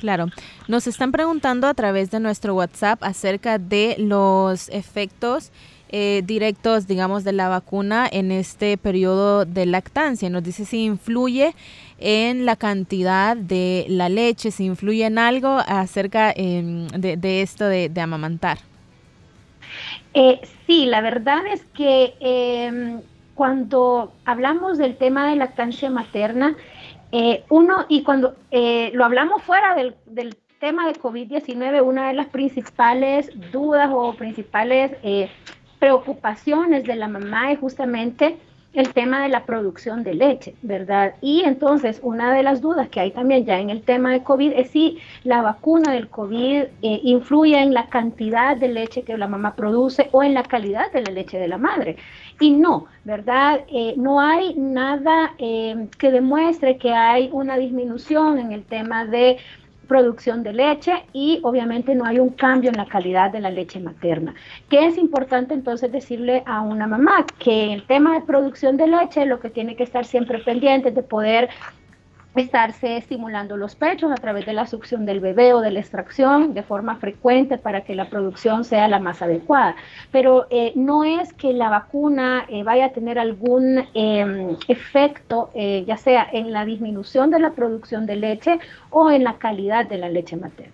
Claro, 0.01 0.25
nos 0.67 0.87
están 0.87 1.11
preguntando 1.11 1.67
a 1.67 1.75
través 1.75 2.09
de 2.09 2.19
nuestro 2.19 2.55
WhatsApp 2.55 3.03
acerca 3.03 3.59
de 3.59 3.95
los 3.99 4.67
efectos 4.69 5.51
eh, 5.89 6.23
directos, 6.25 6.87
digamos, 6.87 7.23
de 7.23 7.33
la 7.33 7.49
vacuna 7.49 8.09
en 8.11 8.31
este 8.31 8.77
periodo 8.77 9.45
de 9.45 9.67
lactancia. 9.67 10.27
Nos 10.31 10.41
dice 10.41 10.65
si 10.65 10.85
influye 10.85 11.53
en 11.99 12.47
la 12.47 12.55
cantidad 12.55 13.37
de 13.37 13.85
la 13.89 14.09
leche, 14.09 14.49
si 14.49 14.65
influye 14.65 15.05
en 15.05 15.19
algo 15.19 15.59
acerca 15.67 16.33
em, 16.35 16.87
de, 16.87 17.43
esto 17.43 17.65
de, 17.65 17.91
amamantar. 18.01 18.57
Eh, 20.15 20.41
sí, 20.65 20.87
la 20.87 21.01
verdad 21.01 21.45
es 21.53 21.63
que 21.75 22.15
em, 22.19 23.01
cuando 23.35 24.13
hablamos 24.25 24.79
del 24.79 24.95
tema 24.95 25.29
de 25.29 25.35
lactancia 25.35 25.91
materna, 25.91 26.55
eh, 27.11 27.43
uno, 27.49 27.85
y 27.89 28.03
cuando 28.03 28.35
lo 28.51 29.05
hablamos 29.05 29.41
fuera 29.43 29.75
del, 29.75 29.95
del 30.05 30.37
tema 30.59 30.87
de 30.87 30.99
COVID-19, 30.99 31.83
una 31.83 32.07
de 32.07 32.13
las 32.13 32.27
principales 32.27 33.31
dudas 33.51 33.89
o 33.93 34.13
principales 34.13 34.91
preocupaciones 35.79 36.83
de 36.83 36.95
la 36.95 37.07
mamá 37.07 37.51
es 37.51 37.59
justamente 37.59 38.37
el 38.73 38.93
tema 38.93 39.21
de 39.21 39.29
la 39.29 39.45
producción 39.45 40.03
de 40.03 40.13
leche, 40.13 40.55
¿verdad? 40.61 41.15
Y 41.21 41.43
entonces 41.43 41.99
una 42.03 42.33
de 42.33 42.41
las 42.41 42.61
dudas 42.61 42.87
que 42.87 43.01
hay 43.01 43.11
también 43.11 43.45
ya 43.45 43.59
en 43.59 43.69
el 43.69 43.81
tema 43.81 44.11
de 44.11 44.23
COVID 44.23 44.53
es 44.55 44.69
si 44.69 44.97
la 45.23 45.41
vacuna 45.41 45.91
del 45.91 46.07
COVID 46.07 46.63
eh, 46.81 46.99
influye 47.03 47.59
en 47.59 47.73
la 47.73 47.87
cantidad 47.89 48.55
de 48.55 48.69
leche 48.69 49.03
que 49.03 49.17
la 49.17 49.27
mamá 49.27 49.55
produce 49.55 50.07
o 50.13 50.23
en 50.23 50.33
la 50.33 50.43
calidad 50.43 50.89
de 50.93 51.01
la 51.01 51.11
leche 51.11 51.37
de 51.37 51.49
la 51.49 51.57
madre. 51.57 51.97
Y 52.39 52.51
no, 52.51 52.85
¿verdad? 53.03 53.61
Eh, 53.67 53.93
no 53.97 54.21
hay 54.21 54.55
nada 54.55 55.33
eh, 55.37 55.87
que 55.97 56.11
demuestre 56.11 56.77
que 56.77 56.93
hay 56.93 57.29
una 57.33 57.57
disminución 57.57 58.39
en 58.39 58.53
el 58.53 58.63
tema 58.63 59.05
de 59.05 59.37
producción 59.91 60.41
de 60.41 60.53
leche 60.53 61.03
y 61.11 61.41
obviamente 61.43 61.93
no 61.95 62.05
hay 62.05 62.17
un 62.17 62.29
cambio 62.29 62.69
en 62.69 62.77
la 62.77 62.85
calidad 62.85 63.29
de 63.29 63.41
la 63.41 63.49
leche 63.49 63.77
materna. 63.81 64.33
¿Qué 64.69 64.85
es 64.85 64.97
importante 64.97 65.53
entonces 65.53 65.91
decirle 65.91 66.43
a 66.45 66.61
una 66.61 66.87
mamá? 66.87 67.25
Que 67.39 67.73
el 67.73 67.85
tema 67.85 68.13
de 68.13 68.21
producción 68.21 68.77
de 68.77 68.87
leche 68.87 69.25
lo 69.25 69.41
que 69.41 69.49
tiene 69.49 69.75
que 69.75 69.83
estar 69.83 70.05
siempre 70.05 70.39
pendiente 70.39 70.87
es 70.89 70.95
de 70.95 71.03
poder 71.03 71.49
estarse 72.35 72.95
estimulando 72.95 73.57
los 73.57 73.75
pechos 73.75 74.11
a 74.11 74.15
través 74.15 74.45
de 74.45 74.53
la 74.53 74.65
succión 74.65 75.05
del 75.05 75.19
bebé 75.19 75.53
o 75.53 75.59
de 75.59 75.71
la 75.71 75.81
extracción 75.81 76.53
de 76.53 76.63
forma 76.63 76.95
frecuente 76.95 77.57
para 77.57 77.81
que 77.81 77.93
la 77.93 78.09
producción 78.09 78.63
sea 78.63 78.87
la 78.87 78.99
más 78.99 79.21
adecuada. 79.21 79.75
Pero 80.11 80.47
eh, 80.49 80.71
no 80.75 81.03
es 81.03 81.33
que 81.33 81.51
la 81.51 81.69
vacuna 81.69 82.45
eh, 82.47 82.63
vaya 82.63 82.85
a 82.85 82.89
tener 82.89 83.19
algún 83.19 83.83
em, 83.93 84.55
efecto, 84.69 85.49
eh, 85.53 85.83
ya 85.85 85.97
sea 85.97 86.27
en 86.31 86.53
la 86.53 86.63
disminución 86.63 87.31
de 87.31 87.39
la 87.39 87.51
producción 87.51 88.05
de 88.05 88.15
leche 88.15 88.59
o 88.89 89.11
en 89.11 89.25
la 89.25 89.37
calidad 89.37 89.85
de 89.85 89.97
la 89.97 90.07
leche 90.07 90.37
materna. 90.37 90.71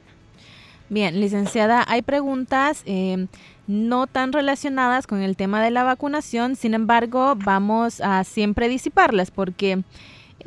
Bien, 0.90 1.20
licenciada, 1.20 1.84
hay 1.88 2.02
preguntas 2.02 2.84
em, 2.86 3.28
no 3.66 4.08
tan 4.08 4.32
relacionadas 4.32 5.06
con 5.06 5.22
el 5.22 5.36
tema 5.36 5.62
de 5.62 5.72
la 5.72 5.84
vacunación, 5.84 6.56
sin 6.56 6.74
embargo, 6.74 7.34
vamos 7.36 8.00
a 8.00 8.24
siempre 8.24 8.70
disiparlas 8.70 9.32
porque... 9.32 9.80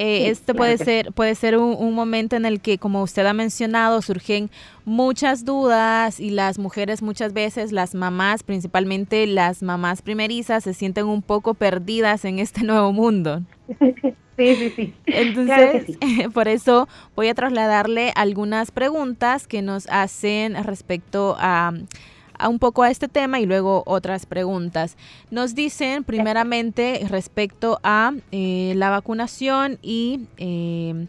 Eh, 0.02 0.30
este 0.30 0.54
puede 0.54 0.78
ser, 0.78 1.12
puede 1.12 1.34
ser 1.34 1.58
un, 1.58 1.94
momento 1.94 2.34
en 2.34 2.46
el 2.46 2.62
que, 2.62 2.78
como 2.78 3.02
usted 3.02 3.26
ha 3.26 3.34
mencionado, 3.34 4.00
surgen 4.00 4.48
muchas 4.86 5.44
dudas 5.44 6.20
y 6.20 6.30
las 6.30 6.58
mujeres 6.58 7.02
muchas 7.02 7.34
veces, 7.34 7.70
las 7.70 7.94
mamás, 7.94 8.42
principalmente 8.42 9.26
las 9.26 9.62
mamás 9.62 10.00
primerizas, 10.00 10.64
se 10.64 10.72
sienten 10.72 11.04
un 11.04 11.20
poco 11.20 11.52
perdidas 11.52 12.24
en 12.24 12.38
este 12.38 12.62
nuevo 12.64 12.94
mundo. 12.94 13.42
Sí, 14.38 14.56
sí, 14.56 14.72
sí. 14.74 14.94
Entonces, 15.04 15.98
por 16.32 16.48
eso 16.48 16.88
voy 17.14 17.28
a 17.28 17.34
trasladarle 17.34 18.14
algunas 18.16 18.70
preguntas 18.70 19.46
que 19.46 19.60
nos 19.60 19.86
hacen 19.88 20.64
respecto 20.64 21.36
a 21.38 21.74
un 22.48 22.58
poco 22.58 22.82
a 22.82 22.90
este 22.90 23.08
tema 23.08 23.40
y 23.40 23.46
luego 23.46 23.82
otras 23.86 24.26
preguntas. 24.26 24.96
Nos 25.30 25.54
dicen 25.54 26.04
primeramente 26.04 27.06
respecto 27.08 27.80
a 27.82 28.12
eh, 28.32 28.72
la 28.76 28.90
vacunación 28.90 29.78
y 29.82 30.26
eh, 30.38 31.06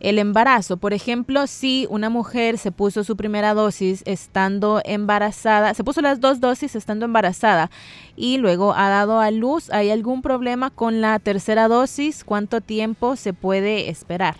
el 0.00 0.18
embarazo. 0.18 0.76
Por 0.76 0.92
ejemplo, 0.92 1.46
si 1.46 1.86
una 1.90 2.10
mujer 2.10 2.58
se 2.58 2.72
puso 2.72 3.04
su 3.04 3.16
primera 3.16 3.54
dosis 3.54 4.02
estando 4.06 4.80
embarazada, 4.84 5.74
se 5.74 5.84
puso 5.84 6.00
las 6.00 6.20
dos 6.20 6.40
dosis 6.40 6.76
estando 6.76 7.04
embarazada 7.04 7.70
y 8.14 8.38
luego 8.38 8.74
ha 8.74 8.88
dado 8.88 9.20
a 9.20 9.30
luz, 9.30 9.70
¿hay 9.70 9.90
algún 9.90 10.22
problema 10.22 10.70
con 10.70 11.00
la 11.00 11.18
tercera 11.18 11.68
dosis? 11.68 12.24
¿Cuánto 12.24 12.60
tiempo 12.60 13.16
se 13.16 13.32
puede 13.32 13.90
esperar? 13.90 14.36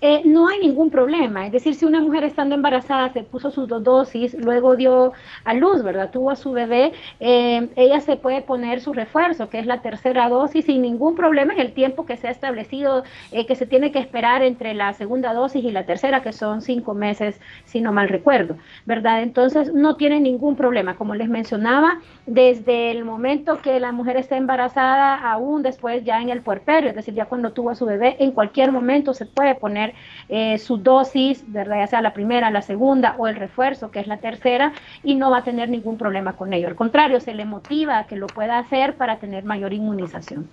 Eh, 0.00 0.22
no 0.24 0.48
hay 0.48 0.60
ningún 0.60 0.90
problema. 0.90 1.46
Es 1.46 1.52
decir, 1.52 1.74
si 1.74 1.84
una 1.84 2.00
mujer 2.00 2.24
estando 2.24 2.54
embarazada 2.54 3.12
se 3.12 3.22
puso 3.22 3.50
sus 3.50 3.68
dos 3.68 3.82
dosis, 3.82 4.34
luego 4.34 4.76
dio 4.76 5.12
a 5.44 5.54
luz, 5.54 5.82
¿verdad? 5.82 6.10
Tuvo 6.10 6.30
a 6.30 6.36
su 6.36 6.52
bebé, 6.52 6.92
eh, 7.20 7.68
ella 7.76 8.00
se 8.00 8.16
puede 8.16 8.42
poner 8.42 8.80
su 8.80 8.92
refuerzo, 8.92 9.48
que 9.48 9.58
es 9.58 9.66
la 9.66 9.80
tercera 9.82 10.28
dosis, 10.28 10.66
sin 10.66 10.82
ningún 10.82 11.14
problema 11.16 11.52
en 11.54 11.60
el 11.60 11.72
tiempo 11.72 12.06
que 12.06 12.16
se 12.16 12.28
ha 12.28 12.30
establecido, 12.30 13.04
eh, 13.32 13.46
que 13.46 13.54
se 13.54 13.66
tiene 13.66 13.92
que 13.92 13.98
esperar 13.98 14.42
entre 14.42 14.74
la 14.74 14.92
segunda 14.92 15.32
dosis 15.32 15.64
y 15.64 15.70
la 15.70 15.86
tercera, 15.86 16.22
que 16.22 16.32
son 16.32 16.60
cinco 16.60 16.94
meses, 16.94 17.40
si 17.64 17.80
no 17.80 17.92
mal 17.92 18.08
recuerdo, 18.08 18.56
¿verdad? 18.86 19.22
Entonces, 19.22 19.72
no 19.72 19.96
tiene 19.96 20.20
ningún 20.20 20.54
problema. 20.56 20.96
Como 20.96 21.14
les 21.14 21.28
mencionaba, 21.28 22.00
desde 22.26 22.90
el 22.90 23.04
momento 23.04 23.60
que 23.62 23.80
la 23.80 23.92
mujer 23.92 24.16
está 24.16 24.36
embarazada, 24.36 25.14
aún 25.14 25.62
después 25.62 26.04
ya 26.04 26.20
en 26.20 26.28
el 26.28 26.42
puerperio, 26.42 26.90
es 26.90 26.96
decir, 26.96 27.14
ya 27.14 27.26
cuando 27.26 27.52
tuvo 27.52 27.70
a 27.70 27.74
su 27.74 27.86
bebé, 27.86 28.16
en 28.20 28.32
cualquier 28.32 28.70
momento 28.72 29.14
se 29.14 29.26
puede 29.48 29.60
poner 29.60 29.94
eh, 30.28 30.58
su 30.58 30.76
dosis, 30.76 31.42
¿verdad? 31.46 31.78
ya 31.78 31.86
sea 31.86 32.02
la 32.02 32.12
primera, 32.12 32.50
la 32.50 32.62
segunda 32.62 33.14
o 33.18 33.28
el 33.28 33.36
refuerzo, 33.36 33.90
que 33.90 34.00
es 34.00 34.06
la 34.06 34.18
tercera, 34.18 34.72
y 35.02 35.14
no 35.14 35.30
va 35.30 35.38
a 35.38 35.44
tener 35.44 35.68
ningún 35.68 35.96
problema 35.96 36.34
con 36.34 36.52
ello. 36.52 36.68
Al 36.68 36.76
contrario, 36.76 37.20
se 37.20 37.34
le 37.34 37.44
motiva 37.44 37.98
a 37.98 38.06
que 38.06 38.16
lo 38.16 38.26
pueda 38.26 38.58
hacer 38.58 38.96
para 38.96 39.18
tener 39.18 39.44
mayor 39.44 39.72
inmunización. 39.72 40.48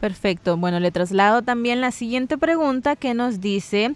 Perfecto. 0.00 0.56
Bueno, 0.56 0.78
le 0.78 0.90
traslado 0.90 1.42
también 1.42 1.80
la 1.80 1.90
siguiente 1.90 2.36
pregunta 2.38 2.96
que 2.96 3.14
nos 3.14 3.40
dice, 3.40 3.94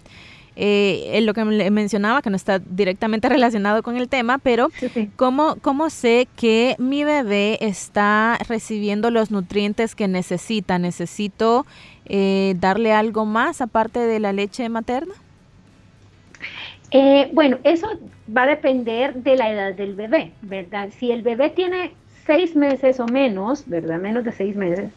eh, 0.62 1.20
lo 1.22 1.32
que 1.32 1.42
mencionaba, 1.44 2.20
que 2.20 2.28
no 2.28 2.36
está 2.36 2.58
directamente 2.58 3.28
relacionado 3.30 3.82
con 3.82 3.96
el 3.96 4.08
tema, 4.08 4.36
pero 4.36 4.68
¿cómo, 5.16 5.56
¿cómo 5.62 5.88
sé 5.88 6.28
que 6.36 6.76
mi 6.78 7.02
bebé 7.02 7.56
está 7.62 8.38
recibiendo 8.46 9.10
los 9.10 9.30
nutrientes 9.30 9.94
que 9.94 10.06
necesita? 10.06 10.78
¿Necesito 10.78 11.64
eh, 12.04 12.54
darle 12.58 12.92
algo 12.92 13.24
más 13.24 13.62
aparte 13.62 14.00
de 14.00 14.20
la 14.20 14.34
leche 14.34 14.68
materna? 14.68 15.14
Eh, 16.90 17.30
bueno, 17.32 17.58
eso 17.64 17.88
va 18.36 18.42
a 18.42 18.46
depender 18.48 19.14
de 19.14 19.36
la 19.36 19.50
edad 19.50 19.74
del 19.74 19.94
bebé, 19.94 20.32
¿verdad? 20.42 20.90
Si 20.98 21.10
el 21.10 21.22
bebé 21.22 21.48
tiene 21.48 21.92
seis 22.30 22.54
meses 22.54 23.00
o 23.00 23.06
menos, 23.06 23.64
¿verdad? 23.66 23.98
Menos 23.98 24.22
de 24.22 24.30
seis 24.30 24.54
meses, 24.54 24.92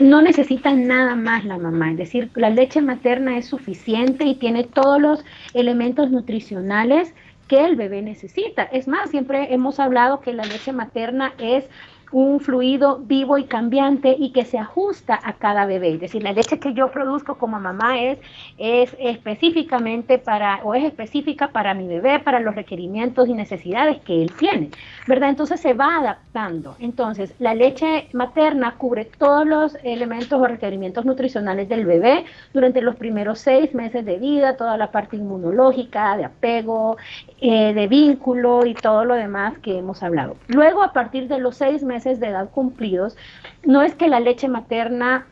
no 0.00 0.20
necesita 0.20 0.74
nada 0.74 1.14
más 1.14 1.44
la 1.44 1.56
mamá. 1.56 1.92
Es 1.92 1.96
decir, 1.96 2.28
la 2.34 2.50
leche 2.50 2.80
materna 2.82 3.38
es 3.38 3.46
suficiente 3.46 4.24
y 4.24 4.34
tiene 4.34 4.64
todos 4.64 5.00
los 5.00 5.24
elementos 5.54 6.10
nutricionales 6.10 7.14
que 7.46 7.64
el 7.64 7.76
bebé 7.76 8.02
necesita. 8.02 8.64
Es 8.64 8.88
más, 8.88 9.10
siempre 9.10 9.54
hemos 9.54 9.78
hablado 9.78 10.22
que 10.22 10.32
la 10.32 10.42
leche 10.42 10.72
materna 10.72 11.34
es 11.38 11.66
un 12.12 12.40
fluido 12.40 12.98
vivo 12.98 13.38
y 13.38 13.44
cambiante 13.44 14.14
y 14.18 14.32
que 14.32 14.44
se 14.44 14.58
ajusta 14.58 15.18
a 15.22 15.32
cada 15.34 15.66
bebé. 15.66 15.94
Es 15.94 16.00
decir, 16.00 16.22
la 16.22 16.32
leche 16.32 16.58
que 16.58 16.74
yo 16.74 16.90
produzco 16.90 17.36
como 17.36 17.58
mamá 17.58 18.00
es, 18.00 18.18
es 18.58 18.94
específicamente 18.98 20.18
para, 20.18 20.60
o 20.62 20.74
es 20.74 20.84
específica 20.84 21.48
para 21.48 21.74
mi 21.74 21.88
bebé, 21.88 22.20
para 22.20 22.38
los 22.40 22.54
requerimientos 22.54 23.28
y 23.28 23.32
necesidades 23.32 24.00
que 24.02 24.22
él 24.22 24.32
tiene, 24.32 24.70
¿verdad? 25.06 25.30
Entonces 25.30 25.60
se 25.60 25.72
va 25.72 25.96
adaptando. 25.96 26.76
Entonces, 26.78 27.34
la 27.38 27.54
leche 27.54 28.08
materna 28.12 28.74
cubre 28.76 29.06
todos 29.06 29.46
los 29.46 29.76
elementos 29.82 30.40
o 30.40 30.46
requerimientos 30.46 31.04
nutricionales 31.06 31.68
del 31.68 31.86
bebé 31.86 32.24
durante 32.52 32.82
los 32.82 32.96
primeros 32.96 33.38
seis 33.38 33.74
meses 33.74 34.04
de 34.04 34.18
vida, 34.18 34.56
toda 34.56 34.76
la 34.76 34.90
parte 34.90 35.16
inmunológica, 35.16 36.16
de 36.16 36.26
apego, 36.26 36.98
eh, 37.40 37.72
de 37.72 37.86
vínculo 37.86 38.66
y 38.66 38.74
todo 38.74 39.04
lo 39.04 39.14
demás 39.14 39.58
que 39.58 39.78
hemos 39.78 40.02
hablado. 40.02 40.36
Luego, 40.48 40.82
a 40.82 40.92
partir 40.92 41.28
de 41.28 41.38
los 41.38 41.56
seis 41.56 41.82
meses 41.82 42.01
de 42.04 42.28
edad 42.28 42.50
cumplidos, 42.50 43.16
no 43.64 43.82
es 43.82 43.94
que 43.94 44.08
la 44.08 44.20
leche 44.20 44.48
materna 44.48 45.26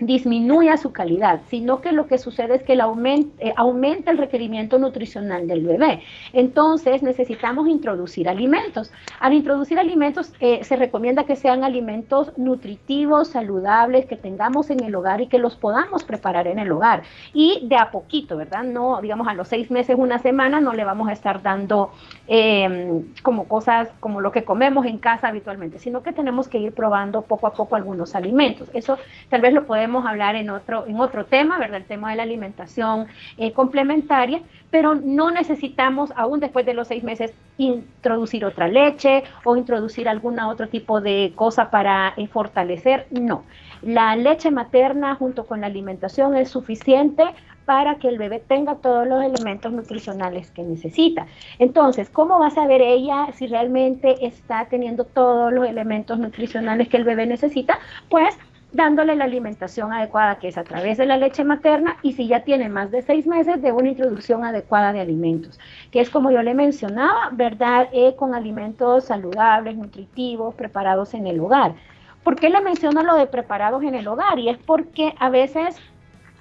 disminuya 0.00 0.76
su 0.76 0.92
calidad, 0.92 1.40
sino 1.48 1.80
que 1.80 1.92
lo 1.92 2.06
que 2.06 2.18
sucede 2.18 2.56
es 2.56 2.62
que 2.62 2.72
el 2.72 2.80
eh, 2.80 3.52
aumenta 3.56 4.10
el 4.10 4.18
requerimiento 4.18 4.78
nutricional 4.78 5.46
del 5.46 5.64
bebé. 5.64 6.02
Entonces 6.32 7.02
necesitamos 7.02 7.68
introducir 7.68 8.28
alimentos. 8.28 8.90
Al 9.20 9.34
introducir 9.34 9.78
alimentos 9.78 10.32
eh, 10.40 10.64
se 10.64 10.76
recomienda 10.76 11.24
que 11.24 11.36
sean 11.36 11.62
alimentos 11.64 12.36
nutritivos, 12.38 13.28
saludables, 13.28 14.06
que 14.06 14.16
tengamos 14.16 14.70
en 14.70 14.82
el 14.82 14.94
hogar 14.94 15.20
y 15.20 15.26
que 15.26 15.38
los 15.38 15.56
podamos 15.56 16.04
preparar 16.04 16.46
en 16.46 16.58
el 16.58 16.72
hogar. 16.72 17.02
Y 17.34 17.66
de 17.68 17.76
a 17.76 17.90
poquito, 17.90 18.36
¿verdad? 18.36 18.64
No, 18.64 19.00
digamos, 19.00 19.28
a 19.28 19.34
los 19.34 19.48
seis 19.48 19.70
meses, 19.70 19.96
una 19.98 20.18
semana, 20.18 20.60
no 20.60 20.72
le 20.72 20.84
vamos 20.84 21.08
a 21.08 21.12
estar 21.12 21.42
dando 21.42 21.90
em, 22.26 23.04
como 23.22 23.46
cosas 23.46 23.90
como 24.00 24.20
lo 24.20 24.32
que 24.32 24.44
comemos 24.44 24.86
en 24.86 24.98
casa 24.98 25.28
habitualmente, 25.28 25.78
sino 25.78 26.02
que 26.02 26.12
tenemos 26.12 26.48
que 26.48 26.58
ir 26.58 26.72
probando 26.72 27.22
poco 27.22 27.46
a 27.46 27.52
poco 27.52 27.76
algunos 27.76 28.14
alimentos. 28.14 28.70
Eso 28.72 28.98
tal 29.28 29.42
vez 29.42 29.52
lo 29.52 29.66
podemos 29.66 29.89
podemos 29.90 30.08
hablar 30.08 30.36
en 30.36 30.50
otro, 30.50 30.86
en 30.86 31.00
otro 31.00 31.26
tema, 31.26 31.58
¿verdad? 31.58 31.78
El 31.78 31.84
tema 31.84 32.10
de 32.10 32.16
la 32.16 32.22
alimentación 32.22 33.08
eh, 33.36 33.52
complementaria, 33.52 34.40
pero 34.70 34.94
no 34.94 35.32
necesitamos, 35.32 36.12
aún 36.14 36.38
después 36.38 36.64
de 36.64 36.74
los 36.74 36.86
seis 36.86 37.02
meses, 37.02 37.34
introducir 37.58 38.44
otra 38.44 38.68
leche 38.68 39.24
o 39.42 39.56
introducir 39.56 40.08
algún 40.08 40.38
otro 40.38 40.68
tipo 40.68 41.00
de 41.00 41.32
cosa 41.34 41.70
para 41.70 42.14
eh, 42.16 42.28
fortalecer. 42.28 43.08
No, 43.10 43.42
la 43.82 44.14
leche 44.14 44.52
materna 44.52 45.16
junto 45.16 45.44
con 45.44 45.62
la 45.62 45.66
alimentación 45.66 46.36
es 46.36 46.50
suficiente 46.50 47.24
para 47.64 47.96
que 47.96 48.08
el 48.08 48.18
bebé 48.18 48.40
tenga 48.40 48.76
todos 48.76 49.06
los 49.06 49.22
elementos 49.22 49.72
nutricionales 49.72 50.50
que 50.52 50.62
necesita. 50.62 51.26
Entonces, 51.58 52.10
¿cómo 52.10 52.38
va 52.38 52.48
a 52.48 52.50
saber 52.50 52.80
ella 52.80 53.28
si 53.34 53.46
realmente 53.48 54.24
está 54.26 54.66
teniendo 54.66 55.04
todos 55.04 55.52
los 55.52 55.68
elementos 55.68 56.18
nutricionales 56.18 56.88
que 56.88 56.96
el 56.96 57.04
bebé 57.04 57.26
necesita? 57.26 57.78
Pues 58.08 58.36
dándole 58.72 59.16
la 59.16 59.24
alimentación 59.24 59.92
adecuada, 59.92 60.38
que 60.38 60.48
es 60.48 60.58
a 60.58 60.64
través 60.64 60.98
de 60.98 61.06
la 61.06 61.16
leche 61.16 61.44
materna, 61.44 61.96
y 62.02 62.12
si 62.12 62.26
ya 62.26 62.44
tiene 62.44 62.68
más 62.68 62.90
de 62.90 63.02
seis 63.02 63.26
meses, 63.26 63.60
de 63.62 63.72
una 63.72 63.88
introducción 63.88 64.44
adecuada 64.44 64.92
de 64.92 65.00
alimentos, 65.00 65.58
que 65.90 66.00
es 66.00 66.10
como 66.10 66.30
yo 66.30 66.42
le 66.42 66.54
mencionaba, 66.54 67.30
¿verdad? 67.32 67.88
Eh, 67.92 68.14
con 68.16 68.34
alimentos 68.34 69.04
saludables, 69.04 69.76
nutritivos, 69.76 70.54
preparados 70.54 71.14
en 71.14 71.26
el 71.26 71.40
hogar. 71.40 71.74
¿Por 72.22 72.36
qué 72.36 72.50
le 72.50 72.60
menciono 72.60 73.02
lo 73.02 73.16
de 73.16 73.26
preparados 73.26 73.82
en 73.82 73.94
el 73.94 74.06
hogar? 74.06 74.38
Y 74.38 74.50
es 74.50 74.58
porque 74.58 75.14
a 75.18 75.30
veces 75.30 75.80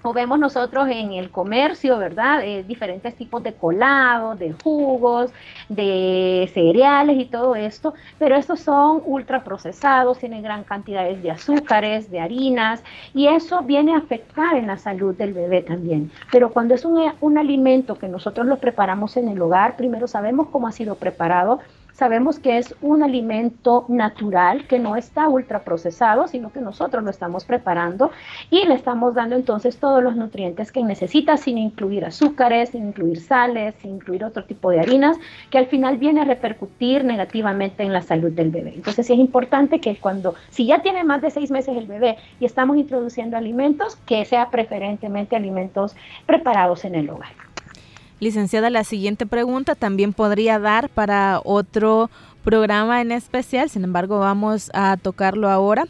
o 0.01 0.13
vemos 0.13 0.39
nosotros 0.39 0.87
en 0.89 1.13
el 1.13 1.29
comercio, 1.29 1.97
¿verdad? 1.97 2.43
Eh, 2.43 2.63
diferentes 2.63 3.15
tipos 3.15 3.43
de 3.43 3.53
colados, 3.53 4.39
de 4.39 4.53
jugos, 4.53 5.31
de 5.67 6.49
cereales 6.53 7.17
y 7.19 7.25
todo 7.25 7.55
esto, 7.55 7.93
pero 8.17 8.35
estos 8.35 8.59
son 8.61 9.01
ultraprocesados, 9.05 10.19
tienen 10.19 10.41
gran 10.41 10.63
cantidades 10.63 11.21
de 11.21 11.31
azúcares, 11.31 12.09
de 12.09 12.19
harinas, 12.19 12.83
y 13.13 13.27
eso 13.27 13.61
viene 13.63 13.93
a 13.93 13.97
afectar 13.97 14.55
en 14.55 14.67
la 14.67 14.77
salud 14.77 15.15
del 15.15 15.33
bebé 15.33 15.61
también. 15.61 16.11
Pero 16.31 16.51
cuando 16.51 16.73
es 16.75 16.85
un, 16.85 17.11
un 17.21 17.37
alimento 17.37 17.95
que 17.95 18.07
nosotros 18.07 18.47
lo 18.47 18.57
preparamos 18.57 19.17
en 19.17 19.27
el 19.27 19.41
hogar, 19.41 19.75
primero 19.75 20.07
sabemos 20.07 20.47
cómo 20.49 20.67
ha 20.67 20.71
sido 20.71 20.95
preparado, 20.95 21.59
Sabemos 21.93 22.39
que 22.39 22.57
es 22.57 22.75
un 22.81 23.03
alimento 23.03 23.85
natural, 23.87 24.65
que 24.67 24.79
no 24.79 24.95
está 24.95 25.27
ultraprocesado, 25.27 26.27
sino 26.27 26.51
que 26.51 26.61
nosotros 26.61 27.03
lo 27.03 27.09
estamos 27.09 27.45
preparando 27.45 28.11
y 28.49 28.65
le 28.65 28.73
estamos 28.73 29.15
dando 29.15 29.35
entonces 29.35 29.77
todos 29.77 30.01
los 30.01 30.15
nutrientes 30.15 30.71
que 30.71 30.83
necesita 30.83 31.37
sin 31.37 31.57
incluir 31.57 32.05
azúcares, 32.05 32.69
sin 32.69 32.87
incluir 32.87 33.19
sales, 33.19 33.75
sin 33.81 33.95
incluir 33.95 34.23
otro 34.23 34.45
tipo 34.45 34.71
de 34.71 34.79
harinas, 34.79 35.17
que 35.49 35.57
al 35.57 35.67
final 35.67 35.97
viene 35.97 36.21
a 36.21 36.25
repercutir 36.25 37.03
negativamente 37.03 37.83
en 37.83 37.93
la 37.93 38.01
salud 38.01 38.31
del 38.31 38.51
bebé. 38.51 38.73
Entonces 38.75 39.07
sí 39.07 39.13
es 39.13 39.19
importante 39.19 39.79
que 39.79 39.97
cuando, 39.97 40.35
si 40.49 40.65
ya 40.65 40.81
tiene 40.81 41.03
más 41.03 41.21
de 41.21 41.31
seis 41.31 41.51
meses 41.51 41.75
el 41.75 41.87
bebé 41.87 42.17
y 42.39 42.45
estamos 42.45 42.77
introduciendo 42.77 43.37
alimentos, 43.37 43.97
que 44.05 44.25
sea 44.25 44.49
preferentemente 44.49 45.35
alimentos 45.35 45.95
preparados 46.25 46.85
en 46.85 46.95
el 46.95 47.09
hogar. 47.09 47.48
Licenciada, 48.19 48.69
la 48.69 48.83
siguiente 48.83 49.25
pregunta 49.25 49.75
también 49.75 50.13
podría 50.13 50.59
dar 50.59 50.89
para 50.89 51.41
otro 51.43 52.09
programa 52.43 53.01
en 53.01 53.11
especial, 53.11 53.69
sin 53.69 53.83
embargo 53.83 54.19
vamos 54.19 54.69
a 54.73 54.97
tocarlo 54.97 55.49
ahora. 55.49 55.85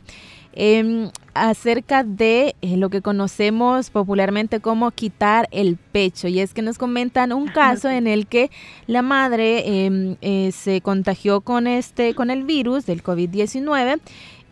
Em, 0.53 1.11
acerca 1.35 2.03
de 2.03 2.55
eh, 2.61 2.75
lo 2.75 2.89
que 2.89 3.01
conocemos 3.01 3.91
popularmente 3.91 4.59
como 4.59 4.91
quitar 4.91 5.47
el 5.51 5.77
pecho. 5.77 6.27
Y 6.27 6.39
es 6.39 6.53
que 6.53 6.61
nos 6.61 6.77
comentan 6.77 7.31
un 7.31 7.47
caso 7.47 7.87
en 7.89 8.07
el 8.07 8.27
que 8.27 8.49
la 8.87 9.01
madre 9.01 9.85
em, 9.85 10.17
eh, 10.21 10.51
se 10.51 10.81
contagió 10.81 11.41
con, 11.41 11.67
este, 11.67 12.13
con 12.15 12.29
el 12.29 12.43
virus 12.43 12.85
del 12.85 13.03
COVID-19 13.03 13.99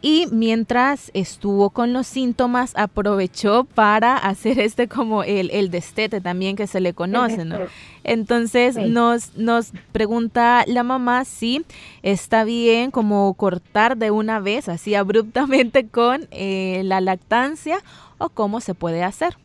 y 0.02 0.28
mientras 0.32 1.12
estuvo 1.14 1.72
con 1.72 1.94
los 1.94 2.08
síntomas 2.08 2.74
aprovechó 2.76 3.64
para 3.64 4.16
hacer 4.18 4.60
este 4.60 4.88
como 4.88 5.24
el, 5.24 5.50
el 5.52 5.72
destete 5.72 6.22
también 6.22 6.56
que 6.56 6.68
se 6.68 6.80
le 6.80 6.94
conoce, 6.94 7.46
¿no? 7.46 7.58
Entonces 8.04 8.78
nos, 8.78 9.36
nos 9.36 9.72
pregunta 9.92 10.64
la 10.68 10.84
mamá 10.84 11.26
si 11.26 11.66
está 12.04 12.44
bien 12.44 12.92
como 12.92 13.34
cortar 13.34 13.98
de 13.98 14.12
una 14.12 14.40
vez 14.40 14.70
así 14.70 14.96
abruptamente 14.96 15.88
con 15.92 16.28
eh, 16.32 16.82
la 16.84 17.02
lactancia 17.02 17.80
o 18.18 18.30
cómo 18.30 18.62
se 18.62 18.74
puede 18.74 19.04
hacer. 19.04 19.38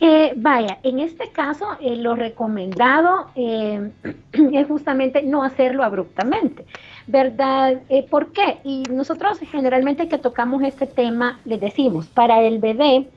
Eh, 0.00 0.32
vaya, 0.36 0.78
en 0.82 0.98
este 0.98 1.30
caso 1.30 1.66
eh, 1.80 1.96
lo 1.96 2.14
recomendado 2.14 3.30
eh, 3.36 3.90
es 4.52 4.66
justamente 4.66 5.22
no 5.22 5.42
hacerlo 5.42 5.84
abruptamente, 5.84 6.66
¿verdad? 7.06 7.80
¿Por 8.10 8.32
qué? 8.32 8.58
Y 8.64 8.84
nosotros 8.90 9.38
generalmente 9.50 10.08
que 10.08 10.18
tocamos 10.18 10.62
este 10.62 10.86
tema 10.86 11.40
le 11.44 11.58
decimos, 11.58 12.06
para 12.06 12.42
el 12.42 12.58
bebé 12.58 13.08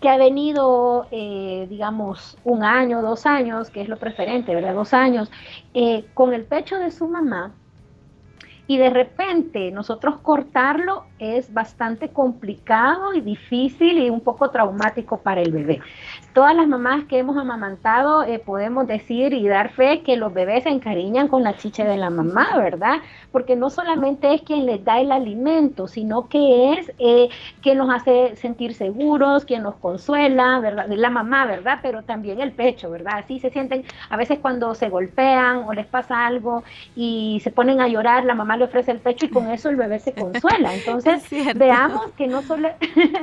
que 0.00 0.08
ha 0.08 0.16
venido, 0.16 1.06
digamos, 1.10 2.38
un 2.44 2.64
año, 2.64 3.02
dos 3.02 3.26
años, 3.26 3.68
que 3.68 3.82
es 3.82 3.88
lo 3.88 3.98
preferente, 3.98 4.54
¿verdad? 4.54 4.74
Dos 4.74 4.94
años, 4.94 5.30
con 6.14 6.32
el 6.32 6.44
pecho 6.44 6.78
de 6.78 6.90
su 6.90 7.06
mamá, 7.06 7.52
y 8.70 8.78
de 8.78 8.88
repente 8.88 9.72
nosotros 9.72 10.18
cortarlo 10.22 11.02
es 11.18 11.52
bastante 11.52 12.10
complicado 12.10 13.12
y 13.14 13.20
difícil 13.20 13.98
y 13.98 14.10
un 14.10 14.20
poco 14.20 14.50
traumático 14.50 15.18
para 15.18 15.40
el 15.40 15.50
bebé. 15.50 15.80
Todas 16.34 16.54
las 16.54 16.68
mamás 16.68 17.04
que 17.06 17.18
hemos 17.18 17.36
amamantado 17.36 18.22
eh, 18.22 18.38
podemos 18.38 18.86
decir 18.86 19.32
y 19.32 19.48
dar 19.48 19.72
fe 19.72 20.02
que 20.02 20.16
los 20.16 20.32
bebés 20.32 20.62
se 20.62 20.68
encariñan 20.68 21.26
con 21.26 21.42
la 21.42 21.56
chicha 21.56 21.84
de 21.84 21.96
la 21.96 22.10
mamá, 22.10 22.56
¿verdad? 22.58 22.98
Porque 23.32 23.56
no 23.56 23.70
solamente 23.70 24.32
es 24.32 24.42
quien 24.42 24.66
les 24.66 24.84
da 24.84 25.00
el 25.00 25.10
alimento, 25.10 25.88
sino 25.88 26.28
que 26.28 26.74
es 26.74 26.92
eh, 27.00 27.28
quien 27.62 27.76
nos 27.76 27.92
hace 27.92 28.36
sentir 28.36 28.74
seguros, 28.74 29.44
quien 29.44 29.64
nos 29.64 29.74
consuela, 29.74 30.60
¿verdad? 30.60 30.86
La 30.88 31.10
mamá, 31.10 31.44
¿verdad? 31.44 31.80
Pero 31.82 32.04
también 32.04 32.40
el 32.40 32.52
pecho, 32.52 32.88
¿verdad? 32.88 33.14
Así 33.18 33.40
se 33.40 33.50
sienten 33.50 33.82
a 34.08 34.16
veces 34.16 34.38
cuando 34.38 34.76
se 34.76 34.88
golpean 34.88 35.64
o 35.66 35.72
les 35.72 35.86
pasa 35.86 36.24
algo 36.24 36.62
y 36.94 37.40
se 37.42 37.50
ponen 37.50 37.80
a 37.80 37.88
llorar, 37.88 38.24
la 38.24 38.36
mamá 38.36 38.59
le 38.60 38.66
ofrece 38.66 38.92
el 38.92 38.98
pecho 38.98 39.26
y 39.26 39.30
con 39.30 39.50
eso 39.50 39.68
el 39.70 39.76
bebé 39.76 39.98
se 39.98 40.12
consuela. 40.12 40.74
Entonces, 40.76 41.24
veamos 41.56 42.12
que 42.12 42.28
no 42.28 42.42
solo... 42.42 42.70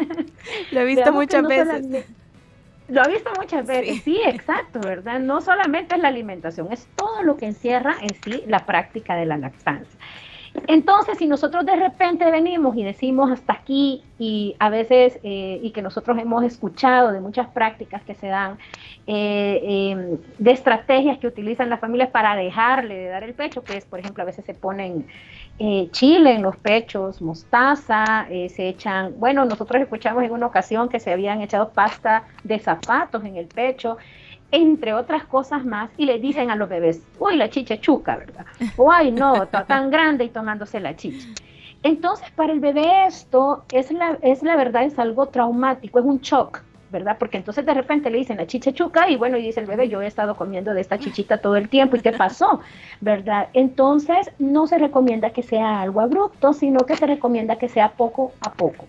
Lo 0.71 0.81
he 0.81 0.85
visto 0.85 1.13
muchas 1.13 1.47
veces. 1.47 2.05
Lo 2.89 3.03
he 3.03 3.11
visto 3.11 3.29
muchas 3.37 3.67
veces, 3.67 4.01
sí, 4.03 4.19
exacto, 4.25 4.79
¿verdad? 4.79 5.19
No 5.19 5.41
solamente 5.41 5.95
es 5.95 6.01
la 6.01 6.07
alimentación, 6.07 6.71
es 6.71 6.87
todo 6.95 7.21
lo 7.21 7.35
que 7.35 7.45
encierra 7.45 7.97
en 8.01 8.15
sí 8.23 8.43
la 8.47 8.65
práctica 8.65 9.15
de 9.15 9.25
la 9.25 9.37
lactancia. 9.37 9.99
Entonces, 10.65 11.17
si 11.19 11.27
nosotros 11.27 11.65
de 11.65 11.75
repente 11.75 12.29
venimos 12.31 12.75
y 12.75 12.83
decimos 12.83 13.29
hasta 13.31 13.53
aquí, 13.53 14.03
y 14.17 14.55
a 14.57 14.69
veces, 14.69 15.19
eh, 15.23 15.59
y 15.61 15.71
que 15.71 15.81
nosotros 15.83 16.17
hemos 16.17 16.43
escuchado 16.43 17.11
de 17.11 17.19
muchas 17.19 17.47
prácticas 17.49 18.01
que 18.03 18.15
se 18.15 18.27
dan, 18.27 18.57
eh, 19.05 19.61
em, 19.63 20.17
de 20.39 20.51
estrategias 20.51 21.19
que 21.19 21.27
utilizan 21.27 21.69
las 21.69 21.79
familias 21.79 22.09
para 22.09 22.35
dejarle 22.35 22.95
de 22.95 23.07
dar 23.09 23.23
el 23.23 23.35
pecho, 23.35 23.63
que 23.63 23.77
es, 23.77 23.85
por 23.85 23.99
ejemplo, 23.99 24.23
a 24.23 24.25
veces 24.25 24.43
se 24.45 24.55
ponen 24.55 25.05
eh, 25.59 25.89
chile 25.91 26.33
en 26.33 26.41
los 26.41 26.55
pechos, 26.57 27.21
mostaza, 27.21 28.27
se 28.27 28.67
echan, 28.69 29.13
bueno, 29.19 29.45
nosotros 29.45 29.81
escuchamos 29.81 30.23
en 30.23 30.31
una 30.31 30.47
ocasión 30.47 30.89
que 30.89 30.99
se 30.99 31.11
habían 31.11 31.41
echado 31.41 31.69
pasta 31.69 32.23
de 32.43 32.59
zapatos 32.59 33.23
en 33.25 33.37
el 33.37 33.47
pecho, 33.47 33.97
entre 34.51 34.93
otras 34.93 35.25
cosas 35.25 35.65
más, 35.65 35.89
y 35.97 36.05
le 36.05 36.19
dicen 36.19 36.51
a 36.51 36.55
los 36.55 36.69
bebés, 36.69 37.05
uy, 37.19 37.35
la 37.35 37.49
chicha 37.49 37.79
chuca, 37.79 38.17
¿verdad? 38.17 38.45
O 38.77 38.91
no, 39.11 39.43
está 39.43 39.65
tan 39.65 39.89
grande 39.89 40.25
y 40.25 40.29
tomándose 40.29 40.79
la 40.79 40.95
chicha. 40.95 41.27
Entonces, 41.83 42.29
para 42.31 42.53
el 42.53 42.59
bebé 42.59 43.05
esto 43.05 43.63
es 43.71 43.91
la, 43.91 44.17
es 44.21 44.43
la 44.43 44.55
verdad, 44.55 44.83
es 44.83 44.97
algo 44.97 45.27
traumático, 45.27 45.99
es 45.99 46.05
un 46.05 46.19
shock, 46.19 46.61
¿verdad? 46.91 47.17
Porque 47.19 47.37
entonces 47.37 47.65
de 47.65 47.73
repente 47.73 48.09
le 48.09 48.17
dicen 48.17 48.37
la 48.37 48.47
chicha 48.47 48.71
chuca 48.71 49.09
y 49.09 49.15
bueno, 49.15 49.37
y 49.37 49.43
dice 49.43 49.59
el 49.59 49.67
bebé, 49.67 49.87
yo 49.89 50.01
he 50.01 50.07
estado 50.07 50.35
comiendo 50.35 50.73
de 50.73 50.81
esta 50.81 50.97
chichita 50.97 51.37
todo 51.37 51.55
el 51.55 51.69
tiempo, 51.69 51.95
¿y 51.95 52.01
qué 52.01 52.13
pasó? 52.13 52.61
¿Verdad? 53.01 53.49
Entonces, 53.53 54.31
no 54.39 54.67
se 54.67 54.77
recomienda 54.77 55.31
que 55.31 55.43
sea 55.43 55.81
algo 55.81 56.01
abrupto, 56.01 56.53
sino 56.53 56.79
que 56.79 56.95
se 56.95 57.05
recomienda 57.05 57.57
que 57.57 57.69
sea 57.69 57.89
poco 57.89 58.31
a 58.41 58.51
poco 58.53 58.85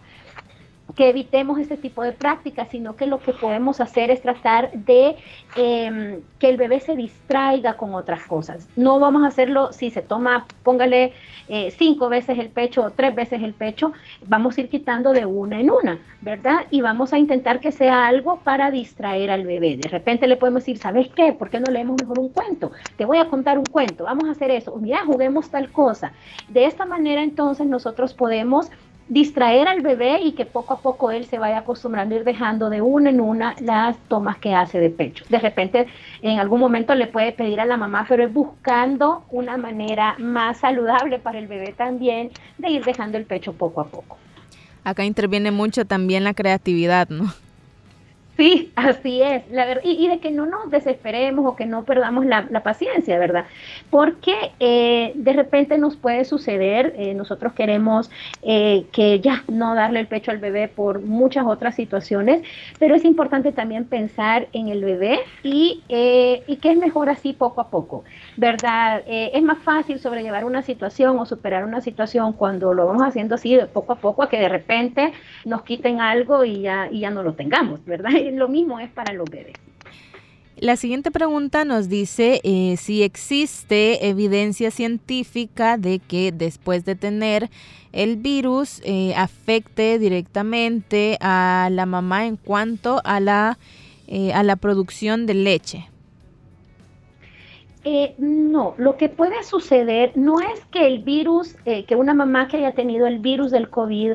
que 0.99 1.11
evitemos 1.11 1.61
este 1.61 1.77
tipo 1.77 2.03
de 2.03 2.11
prácticas, 2.11 2.71
sino 2.71 2.97
que 2.97 3.07
lo 3.07 3.21
que 3.21 3.33
podemos 3.33 3.81
hacer 3.81 4.11
es 4.11 4.21
tratar 4.21 4.73
de 4.73 5.15
em, 5.55 6.23
que 6.41 6.49
el 6.49 6.57
bebé 6.57 6.81
se 6.81 6.97
distraiga 6.97 7.75
con 7.75 7.95
otras 7.95 8.25
cosas. 8.25 8.69
No 8.75 8.99
vamos 8.99 9.23
a 9.23 9.29
hacerlo 9.29 9.73
si 9.73 9.91
se 9.91 10.03
toma, 10.03 10.49
póngale 10.65 11.13
eh, 11.49 11.71
cinco 11.71 12.09
veces 12.09 12.37
el 12.41 12.49
pecho 12.49 12.83
o 12.83 12.91
tres 12.91 13.15
veces 13.15 13.45
el 13.45 13.55
pecho, 13.55 13.93
vamos 14.27 14.59
a 14.59 14.63
ir 14.63 14.69
quitando 14.69 15.13
de 15.13 15.25
una 15.25 15.61
en 15.61 15.71
una, 15.71 16.01
¿verdad? 16.21 16.67
Y 16.73 16.81
vamos 16.81 17.13
a 17.13 17.19
intentar 17.19 17.61
que 17.61 17.71
sea 17.71 18.09
algo 18.09 18.41
para 18.41 18.73
distraer 18.73 19.31
al 19.31 19.47
bebé. 19.47 19.77
De 19.77 19.89
repente 19.89 20.27
le 20.27 20.37
podemos 20.37 20.63
decir, 20.63 20.79
¿sabes 20.79 21.09
qué? 21.15 21.33
¿Por 21.33 21.49
qué 21.49 21.61
no 21.61 21.71
leemos 21.71 21.95
mejor 22.03 22.19
un 22.19 22.31
cuento? 22.31 22.73
Te 22.97 23.05
voy 23.05 23.19
a 23.19 23.29
contar 23.29 23.57
un 23.57 23.67
cuento, 23.67 24.03
vamos 24.03 24.25
a 24.25 24.33
hacer 24.33 24.51
eso. 24.51 24.75
Mira, 24.79 25.05
juguemos 25.07 25.49
tal 25.49 25.71
cosa. 25.71 26.11
De 26.49 26.65
esta 26.65 26.85
manera 26.85 27.23
entonces 27.23 27.69
nosotros 27.69 28.15
podemos 28.15 28.69
distraer 29.09 29.69
al 29.69 29.81
bebé 29.81 30.21
y 30.23 30.33
que 30.33 30.45
poco 30.45 30.75
a 30.75 30.81
poco 30.81 31.11
él 31.11 31.25
se 31.25 31.39
vaya 31.39 31.59
acostumbrando 31.59 32.15
a 32.15 32.19
ir 32.19 32.25
dejando 32.25 32.71
de 32.71 32.83
una 32.83 33.11
en 33.11 33.21
una 33.21 33.55
las 33.61 33.97
tomas 34.09 34.39
que 34.39 34.55
hace 34.55 34.79
de 34.79 34.91
pecho. 34.91 35.25
De 35.29 35.39
repente 35.39 35.87
en 36.23 36.39
algún 36.39 36.61
momento 36.61 36.95
le 36.95 37.07
puede 37.07 37.33
pedir 37.33 37.61
a 37.61 37.65
la 37.65 37.77
mamá, 37.77 38.07
pero 38.09 38.25
es 38.25 38.33
buscando 38.33 39.25
una 39.31 39.57
manera 39.57 40.17
más 40.19 40.59
saludable 40.59 41.19
para 41.19 41.39
el 41.39 41.47
bebé 41.47 41.73
también 41.77 42.31
de 42.59 42.71
ir 42.71 42.85
dejando 42.85 43.19
el 43.19 43.25
pecho 43.25 43.53
poco 43.53 43.81
a 43.81 43.87
poco. 43.87 44.19
Acá 44.85 45.05
interviene 45.05 45.51
mucho 45.51 45.85
también 45.85 46.25
la 46.25 46.35
creatividad, 46.35 47.09
¿no? 47.09 47.33
Sí, 48.39 48.73
así 48.77 49.21
es, 49.21 49.43
la 49.51 49.67
verdad, 49.67 49.83
y, 49.85 50.07
de 50.07 50.21
que 50.21 50.31
no 50.31 50.47
nos 50.47 50.71
desesperemos 50.71 51.45
o 51.45 51.57
que 51.57 51.67
no 51.67 51.85
perdamos 51.85 52.25
la, 52.25 52.47
paciencia, 52.63 53.19
¿verdad? 53.19 53.47
Porque 53.91 54.53
eh, 54.61 55.13
de 55.17 55.33
repente 55.33 55.77
nos 55.77 55.97
puede 55.97 56.25
suceder, 56.25 56.95
eh, 56.97 57.15
nosotros 57.15 57.53
queremos 57.55 58.11
eh, 58.43 58.87
que 58.93 59.21
ya 59.21 59.43
no 59.49 59.75
darle 59.75 60.01
el 60.01 60.07
pecho 60.07 60.31
al 60.31 60.39
bebé 60.39 60.69
por 60.69 61.01
muchas 61.01 61.47
otras 61.47 61.75
situaciones, 61.75 62.43
pero 62.79 62.95
es 62.95 63.05
importante 63.05 63.51
también 63.53 63.85
pensar 63.87 64.47
en 64.53 64.69
el 64.69 64.85
bebé 64.85 65.19
y, 65.43 65.83
y 65.89 66.57
que 66.57 66.71
es 66.71 66.79
mejor 66.79 67.09
así 67.09 67.33
poco 67.33 67.61
a 67.61 67.71
poco, 67.71 68.05
¿verdad? 68.39 69.03
es 69.07 69.43
más 69.43 69.59
fácil 69.59 69.99
sobrellevar 69.99 70.45
una 70.45 70.63
situación 70.63 71.19
o 71.19 71.27
superar 71.27 71.65
una 71.65 71.81
situación 71.81 72.33
cuando 72.33 72.73
lo 72.73 72.87
vamos 72.87 73.03
haciendo 73.03 73.35
así 73.35 73.55
de 73.55 73.67
poco 73.67 73.93
a 73.93 73.97
poco 73.97 74.23
a 74.23 74.29
que 74.31 74.39
de 74.39 74.49
repente 74.49 75.13
nos 75.45 75.63
quiten 75.63 76.01
algo 76.01 76.45
y 76.45 76.63
ya, 76.63 76.89
y 76.91 77.01
ya 77.01 77.11
no 77.11 77.23
lo 77.23 77.35
tengamos, 77.35 77.85
¿verdad? 77.85 78.11
lo 78.33 78.49
mismo 78.49 78.81
es 78.81 78.89
para 78.91 79.13
los 79.13 79.29
bebés. 79.29 79.57
La 80.61 80.77
siguiente 80.77 81.13
pregunta 81.13 81.65
nos 81.65 81.89
dice 81.89 82.41
eh, 82.43 82.77
si 82.79 83.05
existe 83.05 84.09
evidencia 84.09 84.73
científica 84.73 85.77
de 85.77 86.01
que 86.01 86.33
después 86.33 86.85
de 86.85 86.97
tener 86.97 87.49
el 87.93 88.17
virus 88.17 88.81
eh, 88.85 89.15
afecte 89.17 90.01
directamente 90.01 91.17
a 91.21 91.69
la 91.71 91.87
mamá 91.87 92.27
en 92.27 92.37
cuanto 92.37 93.01
a 93.05 93.21
la, 93.21 93.57
eh, 94.09 94.33
a 94.33 94.43
la 94.43 94.57
producción 94.57 95.27
de 95.27 95.35
leche. 95.35 95.89
No, 98.19 98.75
lo 98.77 98.97
que 98.97 99.09
puede 99.09 99.43
suceder 99.43 100.13
no 100.17 100.41
es 100.41 100.65
que 100.67 100.87
el 100.87 101.01
virus, 101.01 101.55
que 101.65 101.97
una 101.97 102.15
mamá 102.15 102.49
que 102.49 102.59
haya 102.59 102.73
tenido 102.73 103.07
el 103.07 103.19
virus 103.19 103.51
del 103.51 103.71
COVID 103.71 104.13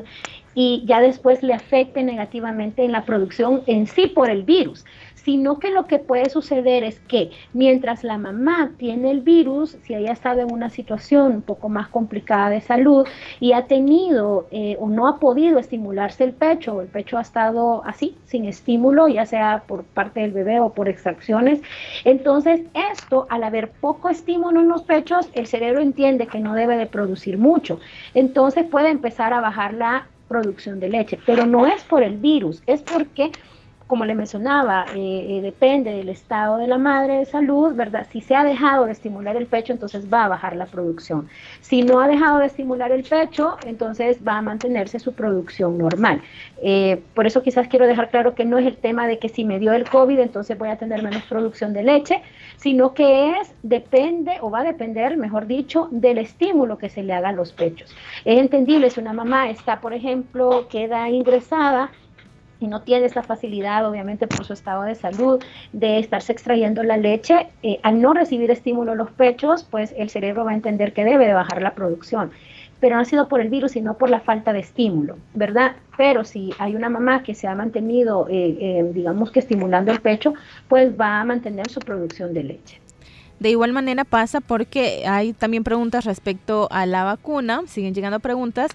y 0.54 0.84
ya 0.86 1.00
después 1.00 1.42
le 1.42 1.54
afecte 1.54 2.02
negativamente 2.02 2.84
en 2.84 2.92
la 2.92 3.04
producción 3.04 3.62
en 3.66 3.86
sí 3.86 4.06
por 4.06 4.30
el 4.30 4.42
virus, 4.44 4.84
sino 5.24 5.58
que 5.58 5.70
lo 5.70 5.86
que 5.86 5.98
puede 5.98 6.28
suceder 6.28 6.84
es 6.84 7.00
que 7.00 7.30
mientras 7.52 8.04
la 8.04 8.18
mamá 8.18 8.72
tiene 8.76 9.10
el 9.10 9.22
virus, 9.22 9.76
si 9.82 9.94
ella 9.94 10.12
estado 10.12 10.40
en 10.40 10.52
una 10.52 10.70
situación 10.70 11.32
un 11.32 11.42
poco 11.42 11.68
más 11.68 11.88
complicada 11.88 12.50
de 12.50 12.60
salud 12.60 13.06
y 13.40 13.52
ha 13.52 13.66
tenido 13.66 14.46
eh, 14.50 14.76
o 14.78 14.88
no 14.88 15.08
ha 15.08 15.18
podido 15.18 15.58
estimularse 15.58 16.24
el 16.24 16.32
pecho, 16.32 16.74
o 16.74 16.80
el 16.82 16.88
pecho 16.88 17.18
ha 17.18 17.22
estado 17.22 17.82
así, 17.84 18.16
sin 18.26 18.44
estímulo, 18.44 19.08
ya 19.08 19.26
sea 19.26 19.64
por 19.66 19.84
parte 19.84 20.20
del 20.20 20.32
bebé 20.32 20.60
o 20.60 20.72
por 20.72 20.88
extracciones, 20.88 21.60
entonces 22.04 22.62
esto, 22.92 23.26
al 23.30 23.44
haber 23.44 23.70
poco 23.70 24.10
estímulo 24.10 24.60
en 24.60 24.68
los 24.68 24.82
pechos, 24.82 25.28
el 25.32 25.46
cerebro 25.46 25.80
entiende 25.80 26.26
que 26.26 26.40
no 26.40 26.54
debe 26.54 26.76
de 26.76 26.86
producir 26.86 27.38
mucho, 27.38 27.80
entonces 28.14 28.64
puede 28.64 28.90
empezar 28.90 29.32
a 29.32 29.40
bajar 29.40 29.74
la 29.74 30.06
producción 30.28 30.80
de 30.80 30.88
leche, 30.88 31.18
pero 31.26 31.46
no 31.46 31.66
es 31.66 31.82
por 31.84 32.02
el 32.02 32.16
virus, 32.16 32.62
es 32.66 32.82
porque 32.82 33.30
como 33.86 34.04
le 34.06 34.14
mencionaba, 34.14 34.86
eh, 34.94 35.26
eh, 35.28 35.40
depende 35.42 35.92
del 35.92 36.08
estado 36.08 36.56
de 36.56 36.66
la 36.66 36.78
madre 36.78 37.18
de 37.18 37.24
salud, 37.26 37.74
¿verdad? 37.74 38.06
Si 38.10 38.22
se 38.22 38.34
ha 38.34 38.42
dejado 38.42 38.86
de 38.86 38.92
estimular 38.92 39.36
el 39.36 39.46
pecho, 39.46 39.72
entonces 39.72 40.12
va 40.12 40.24
a 40.24 40.28
bajar 40.28 40.56
la 40.56 40.66
producción. 40.66 41.28
Si 41.60 41.82
no 41.82 42.00
ha 42.00 42.08
dejado 42.08 42.38
de 42.38 42.46
estimular 42.46 42.92
el 42.92 43.04
pecho, 43.04 43.56
entonces 43.66 44.18
va 44.26 44.38
a 44.38 44.42
mantenerse 44.42 44.98
su 44.98 45.12
producción 45.12 45.76
normal. 45.76 46.22
Eh, 46.62 47.02
por 47.14 47.26
eso 47.26 47.42
quizás 47.42 47.68
quiero 47.68 47.86
dejar 47.86 48.08
claro 48.08 48.34
que 48.34 48.46
no 48.46 48.56
es 48.56 48.66
el 48.66 48.76
tema 48.76 49.06
de 49.06 49.18
que 49.18 49.28
si 49.28 49.44
me 49.44 49.58
dio 49.58 49.74
el 49.74 49.88
COVID, 49.88 50.18
entonces 50.18 50.56
voy 50.56 50.70
a 50.70 50.76
tener 50.76 51.02
menos 51.02 51.22
producción 51.24 51.74
de 51.74 51.82
leche, 51.82 52.22
sino 52.56 52.94
que 52.94 53.32
es, 53.32 53.54
depende 53.62 54.38
o 54.40 54.50
va 54.50 54.60
a 54.60 54.64
depender, 54.64 55.18
mejor 55.18 55.46
dicho, 55.46 55.88
del 55.90 56.18
estímulo 56.18 56.78
que 56.78 56.88
se 56.88 57.02
le 57.02 57.12
haga 57.12 57.28
a 57.28 57.32
los 57.32 57.52
pechos. 57.52 57.94
Es 58.24 58.38
entendible 58.38 58.88
si 58.88 59.00
una 59.00 59.12
mamá 59.12 59.50
está, 59.50 59.80
por 59.80 59.92
ejemplo, 59.92 60.68
queda 60.68 61.10
ingresada, 61.10 61.90
y 62.60 62.66
no 62.66 62.82
tiene 62.82 63.06
esa 63.06 63.22
facilidad, 63.22 63.86
obviamente 63.88 64.26
por 64.26 64.44
su 64.44 64.52
estado 64.52 64.82
de 64.82 64.94
salud, 64.94 65.42
de 65.72 65.98
estarse 65.98 66.32
extrayendo 66.32 66.82
la 66.82 66.96
leche, 66.96 67.48
eh, 67.62 67.78
al 67.82 68.00
no 68.00 68.14
recibir 68.14 68.50
estímulo 68.50 68.92
en 68.92 68.98
los 68.98 69.10
pechos, 69.10 69.64
pues 69.64 69.94
el 69.96 70.10
cerebro 70.10 70.44
va 70.44 70.52
a 70.52 70.54
entender 70.54 70.92
que 70.92 71.04
debe 71.04 71.26
de 71.26 71.34
bajar 71.34 71.62
la 71.62 71.74
producción. 71.74 72.30
Pero 72.80 72.96
no 72.96 73.02
ha 73.02 73.04
sido 73.04 73.28
por 73.28 73.40
el 73.40 73.48
virus, 73.48 73.72
sino 73.72 73.96
por 73.96 74.10
la 74.10 74.20
falta 74.20 74.52
de 74.52 74.60
estímulo, 74.60 75.16
¿verdad? 75.32 75.76
Pero 75.96 76.24
si 76.24 76.52
hay 76.58 76.76
una 76.76 76.90
mamá 76.90 77.22
que 77.22 77.34
se 77.34 77.46
ha 77.46 77.54
mantenido, 77.54 78.26
eh, 78.28 78.56
eh, 78.60 78.90
digamos 78.92 79.30
que 79.30 79.40
estimulando 79.40 79.90
el 79.90 80.00
pecho, 80.00 80.34
pues 80.68 80.98
va 80.98 81.20
a 81.20 81.24
mantener 81.24 81.68
su 81.70 81.80
producción 81.80 82.34
de 82.34 82.44
leche. 82.44 82.80
De 83.40 83.50
igual 83.50 83.72
manera 83.72 84.04
pasa 84.04 84.40
porque 84.40 85.04
hay 85.06 85.32
también 85.32 85.64
preguntas 85.64 86.04
respecto 86.04 86.68
a 86.70 86.86
la 86.86 87.04
vacuna, 87.04 87.62
siguen 87.66 87.94
llegando 87.94 88.20
preguntas. 88.20 88.70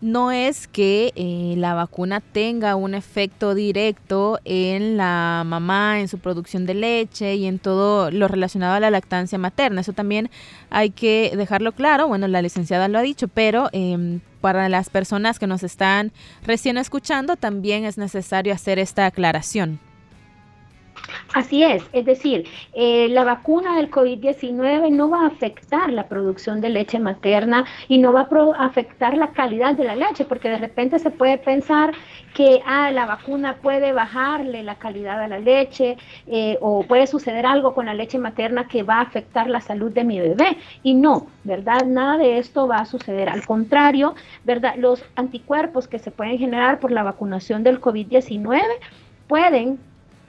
No 0.00 0.32
es 0.32 0.66
que 0.66 1.12
eh, 1.14 1.54
la 1.58 1.74
vacuna 1.74 2.20
tenga 2.20 2.74
un 2.74 2.94
efecto 2.94 3.54
directo 3.54 4.38
en 4.46 4.96
la 4.96 5.42
mamá, 5.44 6.00
en 6.00 6.08
su 6.08 6.18
producción 6.18 6.64
de 6.64 6.72
leche 6.72 7.34
y 7.34 7.44
en 7.46 7.58
todo 7.58 8.10
lo 8.10 8.26
relacionado 8.26 8.74
a 8.74 8.80
la 8.80 8.90
lactancia 8.90 9.36
materna. 9.36 9.82
Eso 9.82 9.92
también 9.92 10.30
hay 10.70 10.88
que 10.88 11.32
dejarlo 11.36 11.72
claro. 11.72 12.08
Bueno, 12.08 12.28
la 12.28 12.40
licenciada 12.40 12.88
lo 12.88 12.98
ha 12.98 13.02
dicho, 13.02 13.28
pero 13.28 13.68
em, 13.72 14.20
para 14.40 14.70
las 14.70 14.88
personas 14.88 15.38
que 15.38 15.46
nos 15.46 15.62
están 15.62 16.12
recién 16.46 16.78
escuchando 16.78 17.36
también 17.36 17.84
es 17.84 17.98
necesario 17.98 18.54
hacer 18.54 18.78
esta 18.78 19.04
aclaración. 19.04 19.80
Así 21.32 21.62
es, 21.62 21.84
es 21.92 22.04
decir, 22.04 22.48
eh, 22.72 23.06
la 23.08 23.22
vacuna 23.22 23.76
del 23.76 23.88
COVID-19 23.88 24.90
no 24.90 25.10
va 25.10 25.22
a 25.22 25.26
afectar 25.28 25.92
la 25.92 26.08
producción 26.08 26.60
de 26.60 26.70
leche 26.70 26.98
materna 26.98 27.64
y 27.86 27.98
no 27.98 28.12
va 28.12 28.28
a 28.28 28.64
afectar 28.64 29.16
la 29.16 29.28
calidad 29.28 29.74
de 29.74 29.84
la 29.84 29.94
leche, 29.94 30.24
porque 30.24 30.48
de 30.48 30.58
repente 30.58 30.98
se 30.98 31.10
puede 31.10 31.38
pensar 31.38 31.92
que 32.34 32.60
ah, 32.66 32.90
la 32.90 33.06
vacuna 33.06 33.58
puede 33.62 33.92
bajarle 33.92 34.64
la 34.64 34.74
calidad 34.74 35.22
a 35.22 35.28
la 35.28 35.38
leche 35.38 35.96
eh, 36.26 36.58
o 36.60 36.82
puede 36.82 37.06
suceder 37.06 37.46
algo 37.46 37.74
con 37.74 37.86
la 37.86 37.94
leche 37.94 38.18
materna 38.18 38.66
que 38.66 38.82
va 38.82 38.96
a 38.96 39.02
afectar 39.02 39.48
la 39.48 39.60
salud 39.60 39.92
de 39.92 40.02
mi 40.02 40.18
bebé. 40.18 40.56
Y 40.82 40.94
no, 40.94 41.28
¿verdad? 41.44 41.84
Nada 41.86 42.18
de 42.18 42.38
esto 42.38 42.66
va 42.66 42.78
a 42.78 42.86
suceder. 42.86 43.28
Al 43.28 43.46
contrario, 43.46 44.16
¿verdad? 44.44 44.74
Los 44.76 45.04
anticuerpos 45.14 45.86
que 45.86 46.00
se 46.00 46.10
pueden 46.10 46.38
generar 46.38 46.80
por 46.80 46.90
la 46.90 47.04
vacunación 47.04 47.62
del 47.62 47.80
COVID-19 47.80 48.60
pueden 49.28 49.78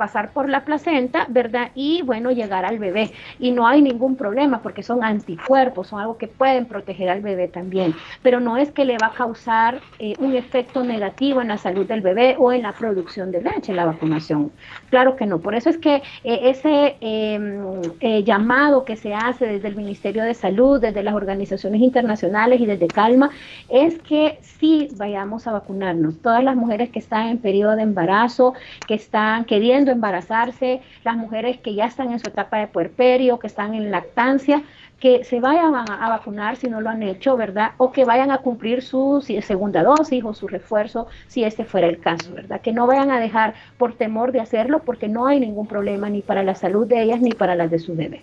pasar 0.02 0.32
por 0.32 0.50
la 0.50 0.66
placenta, 0.66 1.28
¿verdad? 1.30 1.70
Y 1.76 2.02
bueno, 2.02 2.32
llegar 2.32 2.66
al 2.66 2.80
bebé. 2.80 3.12
Y 3.38 3.52
no 3.52 3.68
hay 3.68 3.84
ningún 3.84 4.16
problema 4.16 4.64
porque 4.64 4.82
son 4.82 5.04
anticuerpos, 5.04 5.90
son 5.90 6.00
algo 6.00 6.18
que 6.18 6.28
pueden 6.28 6.66
proteger 6.66 7.08
al 7.08 7.22
bebé 7.22 7.48
también. 7.48 7.94
Pero 8.24 8.40
no 8.40 8.58
es 8.58 8.72
que 8.72 8.84
le 8.84 8.98
va 8.98 9.08
a 9.08 9.12
causar 9.12 9.80
eh, 10.00 10.16
un 10.18 10.34
efecto 10.34 10.84
negativo 10.84 11.40
en 11.40 11.50
la 11.50 11.60
salud 11.60 11.86
del 11.86 12.02
bebé 12.02 12.36
o 12.40 12.52
en 12.52 12.64
la 12.64 12.74
producción 12.74 13.30
de 13.30 13.44
leche 13.44 13.74
la 13.74 13.86
vacunación. 13.86 14.52
Claro 14.90 15.16
que 15.16 15.28
no. 15.28 15.38
Por 15.38 15.54
eso 15.54 15.70
es 15.70 15.78
que 15.78 16.02
eh, 16.24 16.40
ese 16.50 16.96
em, 17.00 17.62
eh, 18.00 18.24
llamado 18.24 18.86
que 18.86 18.96
se 18.96 19.14
hace 19.14 19.46
desde 19.46 19.68
el 19.68 19.76
Ministerio 19.76 20.24
de 20.24 20.34
Salud, 20.34 20.82
desde 20.82 21.04
las 21.04 21.14
organizaciones 21.14 21.80
internacionales 21.80 22.60
y 22.60 22.66
desde 22.66 22.88
Calma, 22.88 23.30
es 23.70 24.00
que 24.00 24.40
sí 24.42 24.88
vayamos 24.98 25.46
a 25.46 25.52
vacunarnos. 25.52 26.20
Todas 26.24 26.44
las 26.44 26.56
mujeres 26.56 26.90
que 26.90 26.98
están 26.98 27.28
en 27.28 27.38
periodo 27.38 27.76
de 27.76 27.84
embarazo, 27.84 28.56
que 28.88 28.96
están 28.96 29.46
queriendo 29.46 29.91
embarazarse, 29.92 30.82
las 31.04 31.16
mujeres 31.16 31.60
que 31.60 31.74
ya 31.76 31.86
están 31.86 32.12
en 32.12 32.20
su 32.20 32.28
etapa 32.30 32.58
de 32.58 32.68
puerperio, 32.68 33.40
que 33.40 33.48
están 33.48 33.74
en 33.74 33.92
lactancia, 33.92 34.64
que 35.02 35.24
se 35.24 35.40
vayan 35.40 35.74
a, 35.76 36.10
vacunar 36.10 36.58
si 36.58 36.70
no 36.70 36.80
lo 36.80 36.90
han 36.90 37.02
hecho, 37.02 37.36
¿verdad? 37.36 37.72
O 37.78 37.92
que 37.92 38.06
vayan 38.06 38.30
a 38.30 38.38
cumplir 38.38 38.84
su 38.84 39.24
segunda 39.42 39.82
dosis 39.82 40.24
o 40.24 40.34
su 40.36 40.48
refuerzo, 40.48 41.08
si 41.28 41.44
este 41.44 41.66
fuera 41.66 41.88
el 41.88 42.00
caso, 42.00 42.32
¿verdad? 42.34 42.62
Que 42.62 42.72
no 42.72 42.86
vayan 42.86 43.10
a 43.10 43.20
dejar 43.20 43.56
por 43.78 43.94
temor 43.94 44.32
de 44.32 44.42
hacerlo 44.42 44.84
porque 44.86 45.08
no 45.08 45.26
hay 45.26 45.40
ningún 45.40 45.66
problema 45.66 46.10
ni 46.10 46.22
para 46.22 46.44
la 46.44 46.54
salud 46.54 46.86
de 46.86 47.02
ellas 47.02 47.20
ni 47.20 47.32
para 47.32 47.56
la 47.56 47.68
de 47.68 47.80
su 47.80 47.96
bebé. 47.96 48.22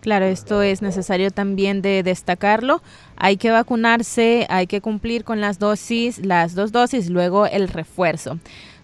Claro, 0.00 0.24
esto 0.24 0.62
es 0.62 0.80
necesario 0.80 1.30
también 1.30 1.82
de 1.82 2.02
destacarlo. 2.02 2.80
Hay 3.16 3.36
que 3.36 3.50
vacunarse, 3.50 4.46
hay 4.48 4.66
que 4.66 4.80
cumplir 4.80 5.24
con 5.24 5.42
las 5.42 5.58
dosis, 5.58 6.24
las 6.24 6.54
dos 6.54 6.72
dosis, 6.72 7.10
luego 7.10 7.46
el 7.46 7.68
refuerzo. 7.68 8.38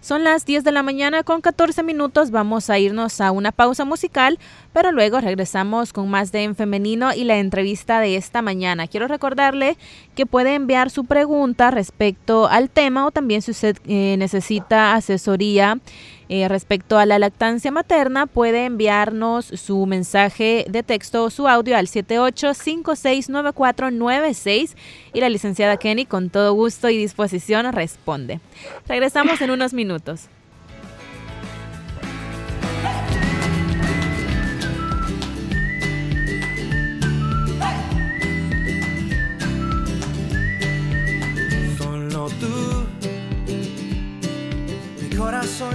Son 0.07 0.23
las 0.23 0.45
10 0.45 0.63
de 0.63 0.71
la 0.71 0.83
mañana 0.83 1.23
con 1.23 1.41
14 1.41 1.83
minutos. 1.83 2.31
Vamos 2.31 2.69
a 2.69 2.79
irnos 2.79 3.19
a 3.19 3.31
una 3.31 3.51
pausa 3.51 3.83
musical, 3.83 4.39
pero 4.71 4.93
luego 4.93 5.19
regresamos 5.19 5.91
con 5.91 6.09
más 6.09 6.31
de 6.31 6.43
En 6.43 6.55
Femenino 6.55 7.13
y 7.13 7.25
la 7.25 7.39
entrevista 7.39 7.99
de 7.99 8.15
esta 8.15 8.41
mañana. 8.41 8.87
Quiero 8.87 9.09
recordarle 9.09 9.75
que 10.15 10.25
puede 10.25 10.55
enviar 10.55 10.91
su 10.91 11.03
pregunta 11.03 11.71
respecto 11.71 12.47
al 12.47 12.69
tema 12.69 13.05
o 13.05 13.11
también 13.11 13.41
si 13.41 13.51
usted 13.51 13.75
eh, 13.85 14.15
necesita 14.17 14.93
asesoría 14.93 15.77
eh, 16.29 16.47
respecto 16.47 16.97
a 16.97 17.05
la 17.05 17.19
lactancia 17.19 17.69
materna, 17.71 18.25
puede 18.25 18.65
enviarnos 18.65 19.45
su 19.45 19.85
mensaje 19.85 20.65
de 20.69 20.81
texto 20.83 21.23
o 21.23 21.29
su 21.29 21.47
audio 21.47 21.77
al 21.77 21.87
78569496 21.87 24.75
y 25.13 25.21
la 25.21 25.29
licenciada 25.29 25.77
Kenny 25.77 26.05
con 26.05 26.29
todo 26.29 26.51
gusto 26.53 26.89
y 26.89 26.97
disposición 26.97 27.71
responde. 27.71 28.41
Regresamos 28.87 29.39
en 29.41 29.51
unos 29.51 29.73
minutos. 29.73 30.27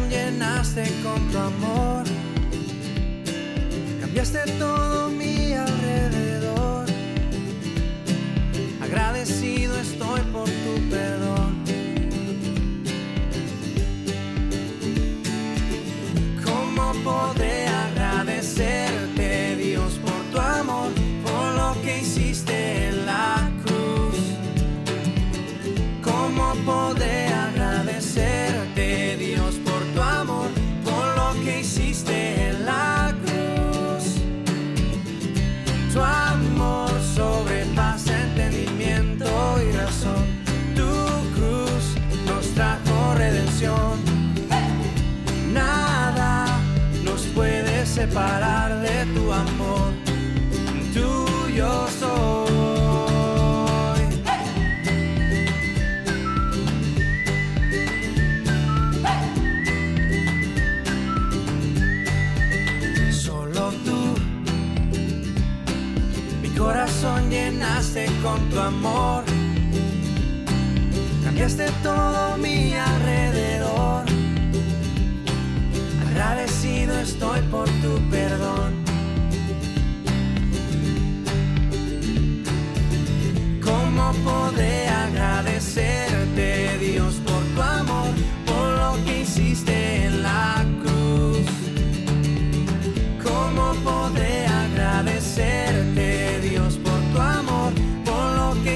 Llenaste 0.09 0.85
con 1.03 1.31
tu 1.31 1.39
amor. 1.39 2.05
Cambiaste 4.01 4.39
todo 4.59 5.11
mi 5.11 5.53
alrededor. 5.53 6.87
Agradecido 8.81 9.79
estoy 9.79 10.21
por 10.33 10.49
tu 10.49 10.91
perdón. 10.91 11.65
¿Cómo 16.45 16.93
podré 17.05 17.72
tu 68.53 68.61
amor. 68.61 69.25
Cambiaste 71.25 71.67
todo 71.83 72.37
mi 72.37 72.75
alrededor. 72.75 74.05
Agradecido 76.07 76.99
estoy 77.01 77.41
por 77.51 77.69
tu 77.83 77.99
perdón. 78.11 78.85
¿Cómo 83.65 84.13
podré 84.25 84.89
agradecerte, 84.89 86.79
Dios, 86.79 87.22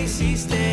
hiciste 0.07 0.66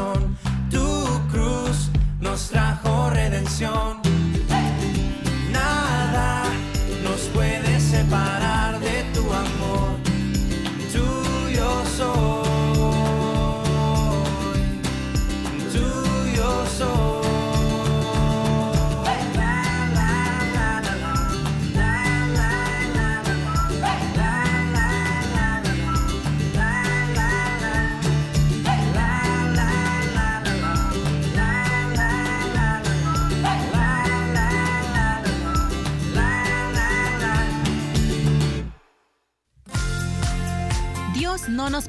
on. 0.00 0.49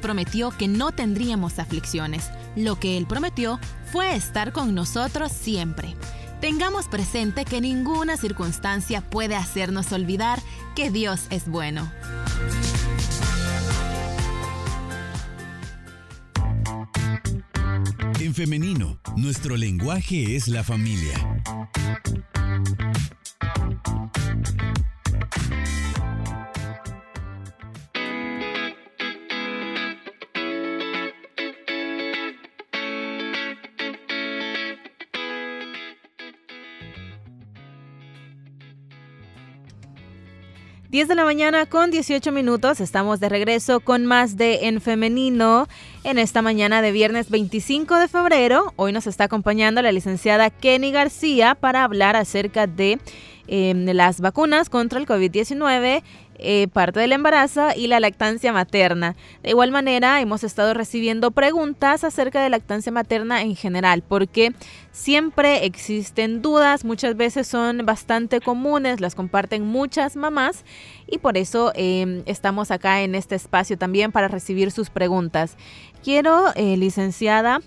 Prometió 0.02 0.50
que 0.50 0.68
no 0.68 0.92
tendríamos 0.92 1.58
aflicciones. 1.58 2.30
Lo 2.54 2.78
que 2.78 2.98
Él 2.98 3.06
prometió 3.06 3.58
fue 3.90 4.14
estar 4.14 4.52
con 4.52 4.74
nosotros 4.74 5.32
siempre. 5.32 5.96
Tengamos 6.42 6.88
presente 6.88 7.46
que 7.46 7.62
ninguna 7.62 8.18
circunstancia 8.18 9.00
puede 9.00 9.36
hacernos 9.36 9.92
olvidar 9.92 10.38
que 10.74 10.90
Dios 10.90 11.22
es 11.30 11.48
bueno. 11.48 11.90
En 18.20 18.34
femenino, 18.34 18.98
nuestro 19.16 19.56
lenguaje 19.56 20.36
es 20.36 20.48
la 20.48 20.62
familia. 20.62 21.14
Diez 40.92 41.08
de 41.08 41.14
la 41.14 41.24
mañana 41.24 41.64
con 41.64 41.90
18 41.90 42.32
minutos. 42.32 42.78
Estamos 42.78 43.18
de 43.18 43.30
regreso 43.30 43.80
con 43.80 44.04
más 44.04 44.36
de 44.36 44.68
En 44.68 44.82
Femenino 44.82 45.66
en 46.04 46.18
esta 46.18 46.42
mañana 46.42 46.82
de 46.82 46.92
viernes 46.92 47.30
25 47.30 47.96
de 47.96 48.08
febrero. 48.08 48.74
Hoy 48.76 48.92
nos 48.92 49.06
está 49.06 49.24
acompañando 49.24 49.80
la 49.80 49.90
licenciada 49.90 50.50
Kenny 50.50 50.92
García 50.92 51.54
para 51.54 51.84
hablar 51.84 52.14
acerca 52.14 52.66
de 52.66 52.98
eh, 53.48 53.74
las 53.74 54.20
vacunas 54.20 54.68
contra 54.70 54.98
el 54.98 55.06
COVID-19 55.06 56.02
eh, 56.44 56.66
parte 56.66 56.98
del 56.98 57.12
embarazo 57.12 57.68
y 57.76 57.86
la 57.86 58.00
lactancia 58.00 58.52
materna. 58.52 59.14
De 59.44 59.50
igual 59.50 59.70
manera, 59.70 60.20
hemos 60.20 60.42
estado 60.42 60.74
recibiendo 60.74 61.30
preguntas 61.30 62.02
acerca 62.02 62.42
de 62.42 62.50
lactancia 62.50 62.90
materna 62.90 63.42
en 63.42 63.54
general, 63.54 64.02
porque 64.02 64.52
siempre 64.90 65.64
existen 65.64 66.42
dudas, 66.42 66.84
muchas 66.84 67.16
veces 67.16 67.46
son 67.46 67.86
bastante 67.86 68.40
comunes, 68.40 69.00
las 69.00 69.14
comparten 69.14 69.64
muchas 69.64 70.16
mamás 70.16 70.64
y 71.06 71.18
por 71.18 71.36
eso 71.36 71.70
eh, 71.76 72.24
estamos 72.26 72.72
acá 72.72 73.02
en 73.02 73.14
este 73.14 73.36
espacio 73.36 73.78
también 73.78 74.10
para 74.10 74.26
recibir 74.26 74.72
sus 74.72 74.90
preguntas. 74.90 75.56
Quiero, 76.02 76.46
eh, 76.56 76.76
licenciada, 76.76 77.60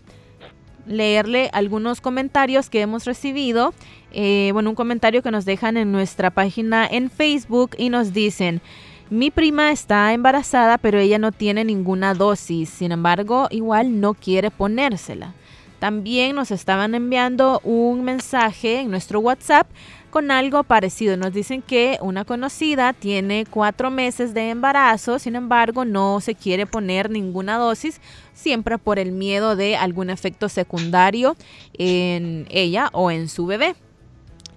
leerle 0.85 1.49
algunos 1.53 2.01
comentarios 2.01 2.69
que 2.69 2.81
hemos 2.81 3.05
recibido. 3.05 3.73
Eh, 4.11 4.51
bueno, 4.53 4.69
un 4.69 4.75
comentario 4.75 5.21
que 5.21 5.31
nos 5.31 5.45
dejan 5.45 5.77
en 5.77 5.91
nuestra 5.91 6.29
página 6.29 6.87
en 6.89 7.09
Facebook 7.09 7.71
y 7.77 7.89
nos 7.89 8.13
dicen, 8.13 8.61
mi 9.09 9.29
prima 9.29 9.71
está 9.71 10.13
embarazada 10.13 10.77
pero 10.77 10.97
ella 10.99 11.19
no 11.19 11.31
tiene 11.31 11.63
ninguna 11.63 12.13
dosis, 12.13 12.69
sin 12.69 12.91
embargo 12.91 13.47
igual 13.51 13.99
no 13.99 14.13
quiere 14.13 14.51
ponérsela. 14.51 15.33
También 15.79 16.35
nos 16.35 16.51
estaban 16.51 16.95
enviando 16.95 17.59
un 17.63 18.03
mensaje 18.03 18.79
en 18.79 18.89
nuestro 18.89 19.19
WhatsApp 19.19 19.67
con 20.09 20.31
algo 20.31 20.63
parecido. 20.63 21.17
Nos 21.17 21.33
dicen 21.33 21.61
que 21.61 21.97
una 22.01 22.23
conocida 22.23 22.93
tiene 22.93 23.45
cuatro 23.47 23.91
meses 23.91 24.33
de 24.33 24.49
embarazo, 24.49 25.19
sin 25.19 25.35
embargo 25.35 25.83
no 25.83 26.21
se 26.21 26.35
quiere 26.35 26.65
poner 26.65 27.09
ninguna 27.09 27.57
dosis, 27.57 27.99
siempre 28.35 28.77
por 28.77 28.99
el 28.99 29.11
miedo 29.11 29.55
de 29.55 29.75
algún 29.75 30.11
efecto 30.11 30.47
secundario 30.49 31.35
en 31.73 32.45
ella 32.51 32.89
o 32.93 33.09
en 33.09 33.27
su 33.27 33.47
bebé. 33.47 33.73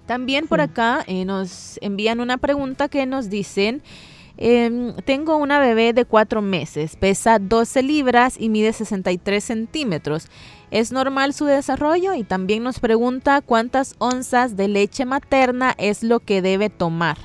También 0.05 0.47
por 0.47 0.61
acá 0.61 1.03
eh, 1.07 1.25
nos 1.25 1.79
envían 1.81 2.19
una 2.19 2.37
pregunta 2.37 2.89
que 2.89 3.05
nos 3.05 3.29
dicen, 3.29 3.81
em, 4.37 4.95
tengo 5.05 5.37
una 5.37 5.59
bebé 5.59 5.93
de 5.93 6.05
cuatro 6.05 6.41
meses, 6.41 6.95
pesa 6.95 7.39
12 7.39 7.83
libras 7.83 8.35
y 8.39 8.49
mide 8.49 8.73
63 8.73 9.43
centímetros. 9.43 10.27
¿Es 10.71 10.91
normal 10.91 11.33
su 11.33 11.45
desarrollo? 11.45 12.13
Y 12.13 12.23
también 12.23 12.63
nos 12.63 12.79
pregunta 12.79 13.41
cuántas 13.41 13.95
onzas 13.99 14.55
de 14.55 14.67
leche 14.67 15.05
materna 15.05 15.73
es 15.77 16.03
lo 16.03 16.19
que 16.19 16.41
debe 16.41 16.69
tomar. 16.69 17.17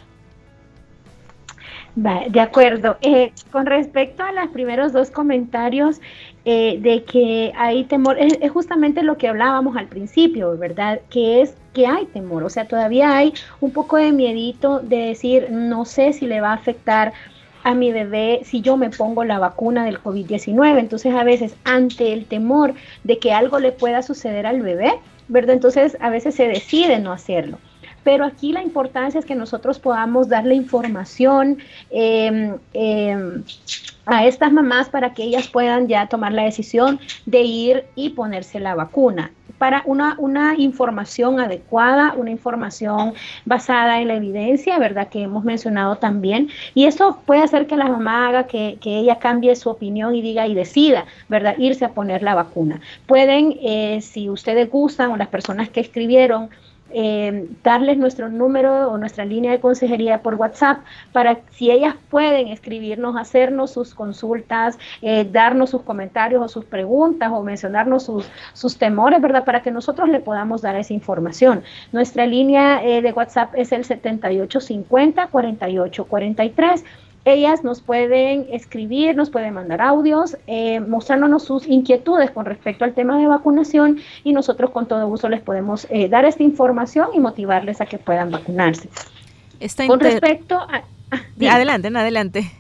Va, 1.97 2.25
de 2.29 2.41
acuerdo. 2.41 2.97
Eh, 3.03 3.33
con 3.53 3.67
respecto 3.67 4.23
a 4.25 4.33
los 4.33 4.49
primeros 4.49 4.93
dos 4.93 5.11
comentarios 5.11 6.01
eh, 6.45 6.79
de 6.81 7.05
que 7.05 7.53
hay 7.57 7.85
temor, 7.85 8.19
es, 8.19 8.37
es, 8.41 8.51
justamente 8.51 9.03
lo 9.03 9.17
que 9.17 9.29
hablábamos 9.29 9.77
al 9.77 9.87
principio, 9.87 10.57
¿verdad? 10.59 11.01
Que 11.11 11.43
es 11.43 11.55
que 11.73 11.87
hay 11.87 12.07
temor, 12.07 12.45
o 12.45 12.51
sea, 12.51 12.67
todavía 12.67 13.17
hay 13.17 13.33
un 13.61 13.73
poco 13.73 13.97
de 13.97 14.13
miedito 14.13 14.81
de 14.81 14.97
decir, 14.99 15.49
no 15.51 15.85
sé 15.85 16.13
si 16.13 16.27
le 16.27 16.41
va 16.41 16.51
a 16.51 16.55
afectar 16.55 17.13
a 17.65 17.75
mi 17.75 17.93
bebé 17.93 18.43
si 18.45 18.61
yo 18.61 18.77
me 18.77 18.91
pongo 18.91 19.25
la 19.25 19.39
vacuna 19.39 19.85
del 19.87 20.01
COVID-19. 20.01 20.79
Entonces, 20.79 21.15
a 21.15 21.25
veces, 21.25 21.57
ante 21.65 22.13
el 22.13 22.27
temor 22.27 22.75
de 23.03 23.19
que 23.19 23.33
algo 23.33 23.59
le 23.59 23.73
pueda 23.73 24.03
suceder 24.03 24.47
al 24.47 24.61
bebé, 24.61 24.93
¿verdad? 25.29 25.55
Entonces, 25.55 25.97
a 26.01 26.11
veces 26.11 26.35
se 26.35 26.47
decide 26.47 26.99
no 27.01 27.11
hacerlo. 27.11 27.59
Pero 28.05 28.25
aquí 28.25 28.53
la 28.53 28.63
importancia 28.63 29.19
es 29.19 29.27
que 29.27 29.35
nosotros 29.35 29.79
podamos 29.79 30.29
darle 30.29 30.55
información 30.55 31.59
eh, 31.91 32.55
eh, 32.75 33.43
a 34.07 34.27
estas 34.27 34.53
mamás 34.53 34.89
para 34.89 35.15
que 35.15 35.25
ellas 35.25 35.49
puedan 35.49 35.89
ya 35.89 36.07
tomar 36.07 36.33
la 36.33 36.45
decisión 36.45 37.01
de 37.27 37.41
ir 37.41 37.85
y 37.95 38.11
ponerse 38.11 38.61
la 38.61 38.75
vacuna 38.75 39.33
para 39.59 39.83
una, 39.87 40.17
una 40.19 40.55
información 40.59 41.41
adecuada, 41.41 42.15
una 42.17 42.31
información 42.31 43.15
basada 43.45 44.01
en 44.01 44.09
la 44.09 44.17
evidencia, 44.17 44.79
¿verdad? 44.79 45.09
Que 45.09 45.23
hemos 45.23 45.45
mencionado 45.45 45.97
también. 45.97 46.51
Y 46.75 46.87
eso 46.87 47.21
puede 47.25 47.43
hacer 47.43 47.67
que 47.67 47.77
la 47.77 47.89
mamá 47.89 48.29
haga 48.29 48.47
que, 48.47 48.79
que 48.81 48.99
ella 48.99 49.19
cambie 49.19 49.55
su 49.57 49.71
opinión 49.71 50.15
y 50.15 50.23
diga 50.23 50.47
y 50.47 50.55
decida, 50.55 51.07
¿verdad? 51.29 51.55
Irse 51.59 51.85
a 51.85 51.93
poner 51.93 52.23
la 52.23 52.35
vacuna. 52.35 52.81
Pueden, 53.07 53.57
eh, 53.63 54.01
si 54.03 54.29
ustedes 54.29 54.71
gustan 54.71 55.13
o 55.13 55.17
las 55.17 55.29
personas 55.29 55.69
que 55.71 55.81
escribieron, 55.81 56.51
eh, 56.95 57.49
darles 57.63 57.99
nuestro 57.99 58.29
número 58.29 58.91
o 58.91 58.99
nuestra 58.99 59.25
línea 59.25 59.51
de 59.51 59.61
consejería 59.61 60.23
por 60.23 60.35
WhatsApp 60.37 60.79
para 61.13 61.41
si 61.51 61.71
ellas 61.71 61.95
pueden 62.09 62.49
escribirnos, 62.49 63.17
hacernos 63.17 63.73
sus 63.73 63.95
consultas, 63.95 64.79
eh, 65.03 65.29
darnos 65.31 65.71
sus 65.71 65.83
comentarios 65.83 66.43
o 66.43 66.49
sus 66.49 66.65
preguntas 66.65 67.31
o 67.33 67.43
mencionarnos 67.43 68.05
sus, 68.05 68.29
sus 68.53 68.79
temores, 68.79 69.21
¿verdad? 69.21 69.45
Para 69.45 69.63
que 69.63 69.71
nosotros 69.71 70.09
le 70.09 70.21
podamos 70.21 70.63
dar 70.63 70.77
esa 70.77 70.95
información. 70.95 71.63
Nuestra 71.93 72.27
línea 72.27 72.85
eh, 72.85 73.03
de 73.03 73.13
WhatsApp 73.13 73.53
es 73.57 73.73
el 73.73 73.85
7850-4843 73.85 76.85
ellas 77.25 77.65
nos 77.65 77.81
pueden 77.81 78.47
escribir, 78.51 79.17
nos 79.17 79.31
pueden 79.31 79.55
mandar 79.55 79.81
audios, 79.81 80.37
eh, 80.47 80.81
mostrándonos 80.81 81.45
sus 81.45 81.67
inquietudes 81.67 82.31
con 82.31 82.45
respecto 82.45 82.85
al 82.85 82.95
tema 82.95 83.19
de 83.19 83.27
vacunación 83.27 84.01
y 84.25 84.33
nosotros 84.33 84.71
con 84.71 84.87
todo 84.87 85.07
gusto 85.09 85.29
les 85.29 85.41
podemos 85.41 85.87
eh, 85.91 86.09
dar 86.09 86.25
esta 86.25 86.43
información 86.43 87.09
y 87.15 87.21
motivarles 87.21 87.81
a 87.81 87.87
que 87.87 87.99
puedan 87.99 88.31
vacunarse. 88.31 88.89
Está 89.61 89.87
con 89.87 90.01
respecto 90.01 90.57
a... 90.57 90.83
Ah, 91.11 91.23
adelante, 91.51 91.89
adelante. 91.89 92.51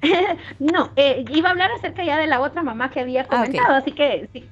no, 0.58 0.90
eh, 0.96 1.24
iba 1.30 1.48
a 1.48 1.52
hablar 1.52 1.70
acerca 1.72 2.04
ya 2.04 2.18
de 2.18 2.26
la 2.26 2.40
otra 2.40 2.62
mamá 2.62 2.90
que 2.90 3.00
había 3.00 3.24
comentado, 3.24 3.74
ah, 3.74 3.78
okay. 3.78 3.92
así 3.92 3.92
que 3.92 4.28
sí. 4.32 4.44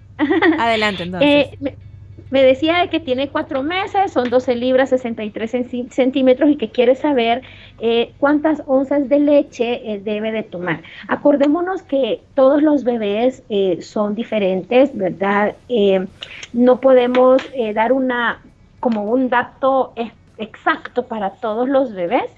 adelante 0.58 1.02
entonces 1.04 1.60
me 1.60 1.89
decía 2.30 2.86
que 2.88 3.00
tiene 3.00 3.28
cuatro 3.28 3.62
meses, 3.62 4.12
son 4.12 4.30
12 4.30 4.54
libras 4.54 4.90
63 4.90 5.50
centímetros 5.90 6.50
y 6.50 6.56
que 6.56 6.70
quiere 6.70 6.94
saber 6.94 7.42
eh, 7.80 8.12
cuántas 8.18 8.62
onzas 8.66 9.08
de 9.08 9.18
leche 9.18 9.92
eh, 9.92 10.00
debe 10.00 10.30
de 10.30 10.44
tomar. 10.44 10.82
Acordémonos 11.08 11.82
que 11.82 12.22
todos 12.34 12.62
los 12.62 12.84
bebés 12.84 13.42
eh, 13.48 13.82
son 13.82 14.14
diferentes, 14.14 14.96
¿verdad? 14.96 15.56
Eh, 15.68 16.06
no 16.52 16.80
podemos 16.80 17.42
eh, 17.54 17.72
dar 17.74 17.92
una 17.92 18.40
como 18.78 19.04
un 19.04 19.28
dato 19.28 19.92
exacto 20.38 21.06
para 21.06 21.30
todos 21.30 21.68
los 21.68 21.92
bebés. 21.92 22.30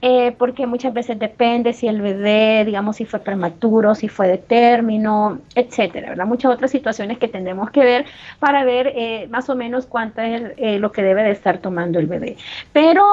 Eh, 0.00 0.32
porque 0.38 0.68
muchas 0.68 0.94
veces 0.94 1.18
depende 1.18 1.72
si 1.72 1.88
el 1.88 2.00
bebé, 2.00 2.64
digamos, 2.64 2.96
si 2.96 3.04
fue 3.04 3.18
prematuro, 3.18 3.96
si 3.96 4.06
fue 4.08 4.28
de 4.28 4.38
término, 4.38 5.40
etcétera, 5.56 6.10
¿verdad? 6.10 6.24
Muchas 6.24 6.52
otras 6.52 6.70
situaciones 6.70 7.18
que 7.18 7.26
tendremos 7.26 7.70
que 7.70 7.80
ver 7.80 8.04
para 8.38 8.64
ver 8.64 8.92
eh, 8.94 9.26
más 9.28 9.50
o 9.50 9.56
menos 9.56 9.86
cuánto 9.86 10.20
es 10.20 10.52
eh, 10.56 10.78
lo 10.78 10.92
que 10.92 11.02
debe 11.02 11.24
de 11.24 11.32
estar 11.32 11.58
tomando 11.58 11.98
el 11.98 12.06
bebé. 12.06 12.36
Pero 12.72 13.04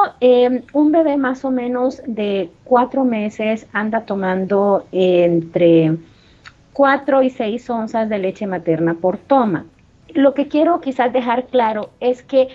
un 0.73 0.91
bebé 0.91 1.17
más 1.17 1.43
o 1.43 1.49
menos 1.49 2.03
de 2.05 2.51
cuatro 2.63 3.03
meses 3.03 3.65
anda 3.73 4.01
tomando 4.01 4.85
entre 4.91 5.97
cuatro 6.71 7.23
y 7.23 7.31
seis 7.31 7.67
onzas 7.67 8.09
de 8.09 8.19
leche 8.19 8.45
materna 8.45 8.93
por 8.93 9.17
toma. 9.17 9.65
Lo 10.13 10.35
que 10.35 10.47
quiero 10.47 10.81
quizás 10.81 11.11
dejar 11.11 11.45
claro 11.47 11.89
es 11.99 12.21
que 12.21 12.49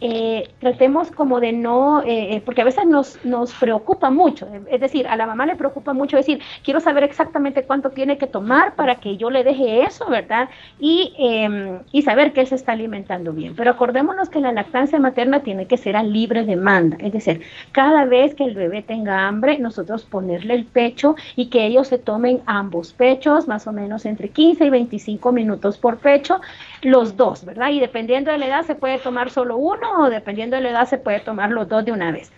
eh, 0.00 0.48
tratemos 0.60 1.10
como 1.10 1.40
de 1.40 1.52
no, 1.52 2.02
eh, 2.02 2.36
eh, 2.36 2.42
porque 2.44 2.62
a 2.62 2.64
veces 2.64 2.86
nos, 2.86 3.22
nos 3.24 3.52
preocupa 3.52 4.10
mucho, 4.10 4.48
es 4.70 4.80
decir, 4.80 5.06
a 5.06 5.16
la 5.16 5.26
mamá 5.26 5.46
le 5.46 5.56
preocupa 5.56 5.92
mucho 5.92 6.16
decir, 6.16 6.40
quiero 6.64 6.80
saber 6.80 7.04
exactamente 7.04 7.64
cuánto 7.64 7.90
tiene 7.90 8.18
que 8.18 8.26
tomar 8.26 8.74
para 8.74 8.96
que 8.96 9.16
yo 9.16 9.30
le 9.30 9.44
deje 9.44 9.82
eso, 9.82 10.08
¿verdad? 10.08 10.48
Y, 10.78 11.14
eh, 11.18 11.80
y 11.92 12.02
saber 12.02 12.32
que 12.32 12.40
él 12.40 12.46
se 12.46 12.54
está 12.54 12.72
alimentando 12.72 13.32
bien. 13.32 13.54
Pero 13.56 13.70
acordémonos 13.70 14.28
que 14.28 14.40
la 14.40 14.52
lactancia 14.52 14.98
materna 14.98 15.40
tiene 15.40 15.66
que 15.66 15.76
ser 15.76 15.96
a 15.96 16.02
libre 16.02 16.44
demanda, 16.44 16.96
es 17.00 17.12
decir, 17.12 17.42
cada 17.72 18.04
vez 18.04 18.34
que 18.34 18.44
el 18.44 18.54
bebé 18.54 18.82
tenga 18.82 19.28
hambre, 19.28 19.58
nosotros 19.58 20.04
ponerle 20.04 20.54
el 20.54 20.64
pecho 20.64 21.16
y 21.36 21.46
que 21.46 21.66
ellos 21.66 21.88
se 21.88 21.98
tomen 21.98 22.40
ambos 22.46 22.92
pechos, 22.92 23.48
más 23.48 23.66
o 23.66 23.72
menos 23.72 24.06
entre 24.06 24.30
15 24.30 24.64
y 24.64 24.70
25 24.70 25.32
minutos 25.32 25.78
por 25.78 25.98
pecho, 25.98 26.40
los 26.82 27.16
dos, 27.16 27.44
¿verdad? 27.44 27.70
Y 27.70 27.80
dependiendo 27.80 28.30
de 28.30 28.38
la 28.38 28.46
edad 28.46 28.62
se 28.62 28.74
puede 28.74 28.98
tomar 29.00 29.30
solo 29.30 29.56
uno 29.56 30.04
o 30.04 30.10
dependiendo 30.10 30.56
de 30.56 30.62
la 30.62 30.70
edad 30.70 30.86
se 30.88 30.98
puede 30.98 31.20
tomar 31.20 31.50
los 31.50 31.68
dos 31.68 31.84
de 31.84 31.92
una 31.92 32.12
vez. 32.12 32.32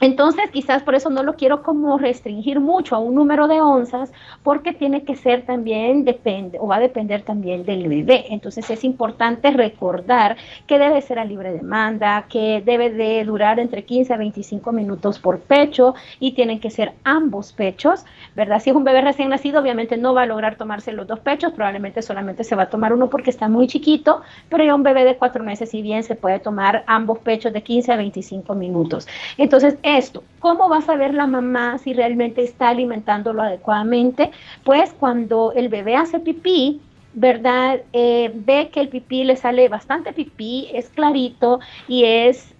Entonces, 0.00 0.50
quizás 0.50 0.82
por 0.82 0.94
eso 0.94 1.10
no 1.10 1.22
lo 1.22 1.36
quiero 1.36 1.62
como 1.62 1.98
restringir 1.98 2.58
mucho 2.58 2.96
a 2.96 2.98
un 2.98 3.14
número 3.14 3.48
de 3.48 3.60
onzas, 3.60 4.12
porque 4.42 4.72
tiene 4.72 5.04
que 5.04 5.14
ser 5.14 5.44
también, 5.44 6.04
depende, 6.04 6.58
o 6.58 6.66
va 6.66 6.76
a 6.76 6.80
depender 6.80 7.22
también 7.22 7.64
del 7.64 7.86
bebé. 7.86 8.24
Entonces, 8.30 8.68
es 8.70 8.82
importante 8.82 9.50
recordar 9.50 10.36
que 10.66 10.78
debe 10.78 11.02
ser 11.02 11.18
a 11.18 11.24
libre 11.24 11.52
demanda, 11.52 12.24
que 12.28 12.62
debe 12.64 12.90
de 12.90 13.22
durar 13.24 13.60
entre 13.60 13.84
15 13.84 14.14
a 14.14 14.16
25 14.16 14.72
minutos 14.72 15.18
por 15.18 15.40
pecho 15.40 15.94
y 16.18 16.32
tienen 16.32 16.60
que 16.60 16.70
ser 16.70 16.92
ambos 17.04 17.52
pechos, 17.52 18.06
¿verdad? 18.34 18.60
Si 18.60 18.70
es 18.70 18.76
un 18.76 18.84
bebé 18.84 19.02
recién 19.02 19.28
nacido, 19.28 19.60
obviamente 19.60 19.98
no 19.98 20.14
va 20.14 20.22
a 20.22 20.26
lograr 20.26 20.56
tomarse 20.56 20.92
los 20.92 21.06
dos 21.06 21.20
pechos, 21.20 21.52
probablemente 21.52 22.00
solamente 22.00 22.44
se 22.44 22.56
va 22.56 22.64
a 22.64 22.70
tomar 22.70 22.94
uno 22.94 23.10
porque 23.10 23.30
está 23.30 23.48
muy 23.48 23.66
chiquito, 23.66 24.22
pero 24.48 24.64
ya 24.64 24.74
un 24.74 24.82
bebé 24.82 25.04
de 25.04 25.16
cuatro 25.16 25.44
meses, 25.44 25.70
si 25.70 25.82
bien 25.82 26.02
se 26.02 26.14
puede 26.14 26.38
tomar 26.38 26.84
ambos 26.86 27.18
pechos 27.18 27.52
de 27.52 27.62
15 27.62 27.92
a 27.92 27.96
25 27.96 28.54
minutos. 28.54 29.06
Entonces, 29.36 29.76
esto. 29.98 30.24
¿Cómo 30.38 30.68
va 30.68 30.78
a 30.78 30.82
saber 30.82 31.14
la 31.14 31.26
mamá 31.26 31.78
si 31.78 31.92
realmente 31.92 32.42
está 32.42 32.68
alimentándolo 32.70 33.42
adecuadamente? 33.42 34.30
Pues 34.64 34.92
cuando 34.98 35.52
el 35.52 35.68
bebé 35.68 35.96
hace 35.96 36.20
pipí, 36.20 36.80
¿verdad? 37.12 37.80
Eh, 37.92 38.30
ve 38.34 38.70
que 38.72 38.80
el 38.80 38.88
pipí 38.88 39.24
le 39.24 39.36
sale 39.36 39.68
bastante 39.68 40.12
pipí, 40.12 40.68
es 40.72 40.88
clarito 40.90 41.60
y 41.88 42.04
es 42.04 42.54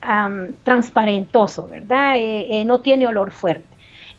am, 0.00 0.54
transparentoso, 0.62 1.68
¿verdad? 1.68 2.16
Eh, 2.16 2.60
eh, 2.60 2.64
no 2.64 2.80
tiene 2.80 3.06
olor 3.06 3.32
fuerte. 3.32 3.71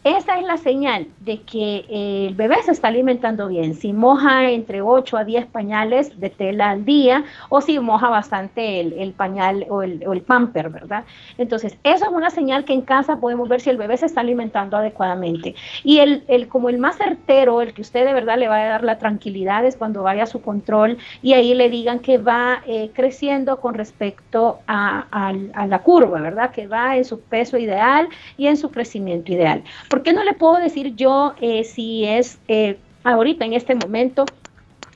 Esa 0.03 0.37
es 0.37 0.43
la 0.45 0.57
señal 0.57 1.07
de 1.21 1.39
que 1.43 1.85
eh, 1.87 2.27
el 2.27 2.35
bebé 2.35 2.57
se 2.65 2.71
está 2.71 2.89
alimentando 2.89 3.47
bien. 3.47 3.73
Si 3.73 3.93
moja 3.93 4.51
entre 4.51 4.81
8 4.81 5.15
a 5.15 5.23
10 5.23 5.45
pañales 5.45 6.19
de 6.19 6.29
tela 6.29 6.71
al 6.71 6.83
día 6.83 7.23
o 7.47 7.61
si 7.61 7.79
moja 7.79 8.09
bastante 8.09 8.81
el, 8.81 9.13
pañal 9.13 9.65
o 9.69 9.81
el, 9.81 10.03
o 10.05 10.11
el 10.11 10.21
pamper, 10.21 10.69
¿verdad? 10.69 11.05
Entonces, 11.37 11.77
eso 11.85 12.03
es 12.03 12.11
una 12.11 12.31
señal 12.31 12.65
que 12.65 12.73
en 12.73 12.81
casa 12.81 13.21
podemos 13.21 13.47
ver 13.47 13.61
si 13.61 13.69
el 13.69 13.77
bebé 13.77 13.95
se 13.95 14.07
está 14.07 14.19
alimentando 14.19 14.75
adecuadamente. 14.75 15.55
Y 15.85 15.99
el, 15.99 16.25
el 16.27 16.49
como 16.49 16.67
el 16.67 16.79
más 16.79 16.97
certero, 16.97 17.61
el 17.61 17.73
que 17.73 17.81
usted 17.81 18.05
de 18.05 18.13
verdad 18.13 18.37
le 18.37 18.49
va 18.49 18.57
a 18.57 18.65
dar 18.65 18.83
la 18.83 18.97
tranquilidad 18.97 19.65
es 19.65 19.77
cuando 19.77 20.03
vaya 20.03 20.23
a 20.23 20.27
su 20.27 20.41
control 20.41 20.97
y 21.21 21.31
ahí 21.31 21.53
le 21.53 21.69
digan 21.69 21.99
que 21.99 22.17
va 22.17 22.61
eh, 22.67 22.91
creciendo 22.93 23.61
con 23.61 23.73
respecto 23.73 24.59
a 24.67 25.33
la 25.65 25.79
curva, 25.79 26.19
¿verdad? 26.19 26.51
Que 26.51 26.67
va 26.67 26.97
en 26.97 27.05
su 27.05 27.21
peso 27.21 27.57
ideal 27.57 28.09
y 28.37 28.47
en 28.47 28.57
su 28.57 28.69
crecimiento 28.69 29.31
ideal. 29.31 29.63
¿Por 29.93 30.01
qué 30.01 30.11
no 30.11 30.23
le 30.23 30.33
puedo 30.33 30.55
decir 30.55 30.95
yo 30.95 31.35
eh, 31.39 31.63
si 31.63 32.03
es 32.03 32.39
eh, 32.47 32.79
ahorita 33.03 33.45
en 33.45 33.53
este 33.53 33.75
momento? 33.75 34.25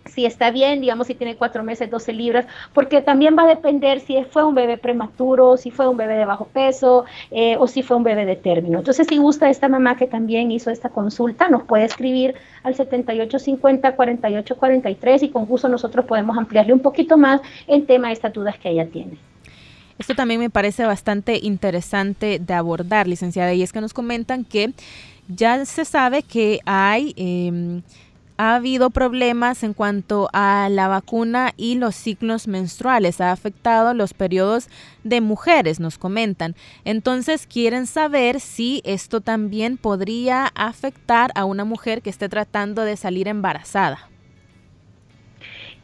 Si 0.06 0.26
está 0.26 0.50
bien, 0.50 0.82
digamos, 0.82 1.06
si 1.06 1.14
tiene 1.14 1.36
cuatro 1.36 1.62
meses, 1.62 1.92
12 1.92 2.14
libras, 2.14 2.48
porque 2.74 3.04
también 3.04 3.38
va 3.38 3.44
a 3.44 3.48
depender 3.48 4.00
si 4.00 4.24
fue 4.24 4.44
un 4.44 4.56
bebé 4.56 4.80
prematuro, 4.80 5.56
si 5.56 5.70
fue 5.70 5.88
un 5.88 5.98
bebé 5.98 6.16
de 6.16 6.26
bajo 6.26 6.46
peso 6.46 7.06
eh, 7.30 7.58
o 7.60 7.68
si 7.68 7.84
fue 7.84 7.96
un 7.96 8.02
bebé 8.02 8.26
de 8.26 8.38
término. 8.38 8.80
Entonces, 8.80 9.06
si 9.08 9.18
gusta 9.18 9.52
esta 9.52 9.68
mamá 9.68 9.98
que 9.98 10.08
también 10.08 10.50
hizo 10.50 10.72
esta 10.72 10.90
consulta, 10.90 11.48
nos 11.48 11.62
puede 11.62 11.86
escribir 11.86 12.34
al 12.64 12.76
7850-4843 12.76 15.22
y 15.22 15.30
con 15.30 15.46
gusto 15.46 15.70
nosotros 15.70 16.06
podemos 16.06 16.36
ampliarle 16.40 16.74
un 16.74 16.80
poquito 16.80 17.20
más 17.20 17.40
en 17.68 17.86
tema 17.86 18.08
de 18.08 18.14
estas 18.14 18.34
dudas 18.34 18.58
que 18.58 18.72
ella 18.72 18.88
tiene. 18.88 19.20
Esto 20.00 20.16
también 20.16 20.40
me 20.40 20.50
parece 20.50 20.86
bastante 20.86 21.40
interesante 21.42 22.40
de 22.40 22.54
abordar, 22.54 23.08
licenciada, 23.08 23.54
y 23.54 23.64
es 23.64 23.74
que 23.74 23.82
nos 23.82 23.94
comentan 23.94 24.46
que 24.46 24.74
ya 25.28 25.66
se 25.66 25.86
sabe 25.86 26.24
que 26.24 26.60
hay, 26.66 27.14
eh, 27.18 27.82
ha 28.38 28.56
habido 28.56 28.92
problemas 28.92 29.64
en 29.64 29.74
cuanto 29.74 30.30
a 30.32 30.70
la 30.70 30.88
vacuna 30.88 31.54
y 31.58 31.76
los 31.76 31.96
ciclos 31.96 32.48
menstruales, 32.48 33.20
ha 33.20 33.32
afectado 33.32 33.94
los 33.94 34.14
periodos 34.14 34.70
de 35.04 35.22
mujeres, 35.22 35.80
nos 35.80 35.98
comentan. 35.98 36.56
Entonces 36.86 37.48
quieren 37.48 37.88
saber 37.88 38.40
si 38.40 38.82
esto 38.86 39.22
también 39.22 39.78
podría 39.78 40.52
afectar 40.56 41.32
a 41.34 41.46
una 41.46 41.66
mujer 41.66 42.04
que 42.04 42.12
esté 42.12 42.30
tratando 42.30 42.84
de 42.84 42.96
salir 42.96 43.28
embarazada. 43.28 44.08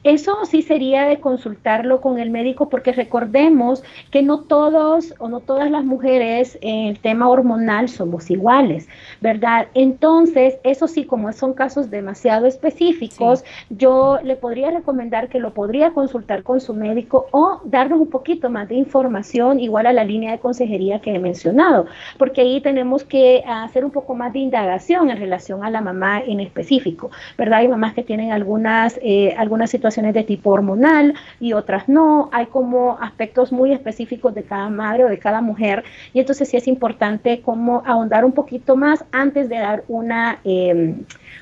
Eso 0.03 0.43
sí 0.43 0.61
sería 0.61 1.05
de 1.05 1.21
consultarlo 1.21 2.01
con 2.01 2.19
el 2.19 2.29
médico 2.29 2.67
porque 2.67 2.91
recordemos 2.91 3.83
que 4.11 4.21
no 4.21 4.41
todos 4.41 5.13
o 5.19 5.29
no 5.29 5.39
todas 5.39 5.71
las 5.71 5.85
mujeres 5.85 6.57
en 6.61 6.87
el 6.87 6.99
tema 6.99 7.29
hormonal 7.29 7.87
somos 7.87 8.29
iguales, 8.29 8.89
¿verdad? 9.21 9.67
Entonces, 9.73 10.57
eso 10.65 10.89
sí, 10.89 11.05
como 11.05 11.31
son 11.31 11.53
casos 11.53 11.89
demasiado 11.89 12.47
específicos, 12.47 13.45
yo 13.69 14.19
le 14.23 14.35
podría 14.35 14.71
recomendar 14.71 15.29
que 15.29 15.39
lo 15.39 15.53
podría 15.53 15.91
consultar 15.91 16.43
con 16.43 16.59
su 16.59 16.73
médico 16.73 17.27
o 17.31 17.61
darnos 17.63 18.01
un 18.01 18.09
poquito 18.09 18.49
más 18.49 18.67
de 18.67 18.75
información 18.75 19.61
igual 19.61 19.85
a 19.85 19.93
la 19.93 20.03
línea 20.03 20.33
de 20.33 20.39
consejería 20.39 20.99
que 20.99 21.15
he 21.15 21.19
mencionado, 21.19 21.85
porque 22.17 22.41
ahí 22.41 22.59
tenemos 22.59 23.05
que 23.05 23.41
hacer 23.47 23.85
un 23.85 23.91
poco 23.91 24.15
más 24.15 24.33
de 24.33 24.39
indagación 24.39 25.09
en 25.09 25.17
relación 25.17 25.63
a 25.63 25.69
la 25.69 25.79
mamá 25.79 26.19
en 26.19 26.41
específico, 26.41 27.09
¿verdad? 27.37 27.59
Hay 27.59 27.69
mamás 27.69 27.93
que 27.93 28.03
tienen 28.03 28.33
algunas, 28.33 28.99
eh, 29.01 29.33
algunas 29.37 29.69
situaciones 29.69 29.92
de 30.01 30.23
tipo 30.23 30.49
hormonal 30.49 31.13
y 31.39 31.53
otras 31.53 31.87
no. 31.87 32.29
Hay 32.31 32.47
como 32.47 32.97
aspectos 32.99 33.51
muy 33.51 33.71
específicos 33.71 34.33
de 34.33 34.43
cada 34.43 34.69
madre 34.69 35.05
o 35.05 35.09
de 35.09 35.19
cada 35.19 35.41
mujer 35.41 35.83
y 36.13 36.19
entonces 36.19 36.49
sí 36.49 36.57
es 36.57 36.67
importante 36.67 37.41
como 37.41 37.83
ahondar 37.85 38.25
un 38.25 38.31
poquito 38.31 38.75
más 38.75 39.05
antes 39.11 39.49
de 39.49 39.57
dar 39.57 39.83
una, 39.87 40.39
eh, 40.43 40.95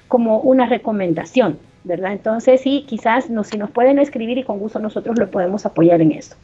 como 0.08 0.40
una 0.40 0.66
recomendación, 0.66 1.58
¿verdad? 1.84 2.12
Entonces 2.12 2.62
sí, 2.62 2.86
quizás 2.88 3.30
no, 3.30 3.44
si 3.44 3.58
nos 3.58 3.72
pueden 3.72 4.00
escribir 4.00 4.38
y 4.38 4.44
con 4.44 4.60
gusto 4.60 4.80
nosotros 4.80 5.18
lo 5.18 5.32
podemos 5.32 5.66
apoyar 5.66 6.02
en 6.02 6.12
eso. 6.12 6.36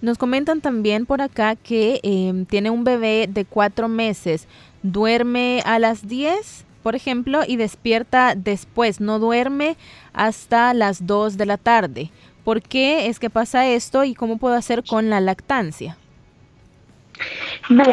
Nos 0.00 0.18
comentan 0.18 0.60
también 0.60 1.06
por 1.06 1.20
acá 1.20 1.56
que 1.56 2.00
eh, 2.02 2.44
tiene 2.48 2.70
un 2.70 2.84
bebé 2.84 3.28
de 3.28 3.44
cuatro 3.44 3.88
meses, 3.88 4.46
duerme 4.82 5.62
a 5.64 5.78
las 5.78 6.06
10 6.06 6.64
por 6.86 6.94
ejemplo, 6.94 7.40
y 7.44 7.56
despierta 7.56 8.36
después, 8.36 9.00
no 9.00 9.18
duerme 9.18 9.76
hasta 10.12 10.72
las 10.72 11.04
2 11.04 11.36
de 11.36 11.44
la 11.44 11.56
tarde. 11.56 12.12
¿Por 12.44 12.62
qué 12.62 13.08
es 13.08 13.18
que 13.18 13.28
pasa 13.28 13.66
esto 13.66 14.04
y 14.04 14.14
cómo 14.14 14.36
puedo 14.36 14.54
hacer 14.54 14.84
con 14.84 15.10
la 15.10 15.20
lactancia? 15.20 15.96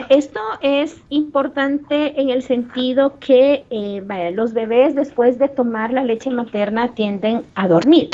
Esto 0.10 0.40
es 0.62 1.02
importante 1.10 2.22
en 2.22 2.30
el 2.30 2.44
sentido 2.44 3.18
que 3.18 3.66
eh, 3.72 4.32
los 4.36 4.54
bebés 4.54 4.94
después 4.94 5.40
de 5.40 5.50
tomar 5.50 5.92
la 5.92 6.04
leche 6.04 6.30
materna 6.30 6.94
tienden 6.94 7.42
a 7.56 7.68
dormir. 7.68 8.12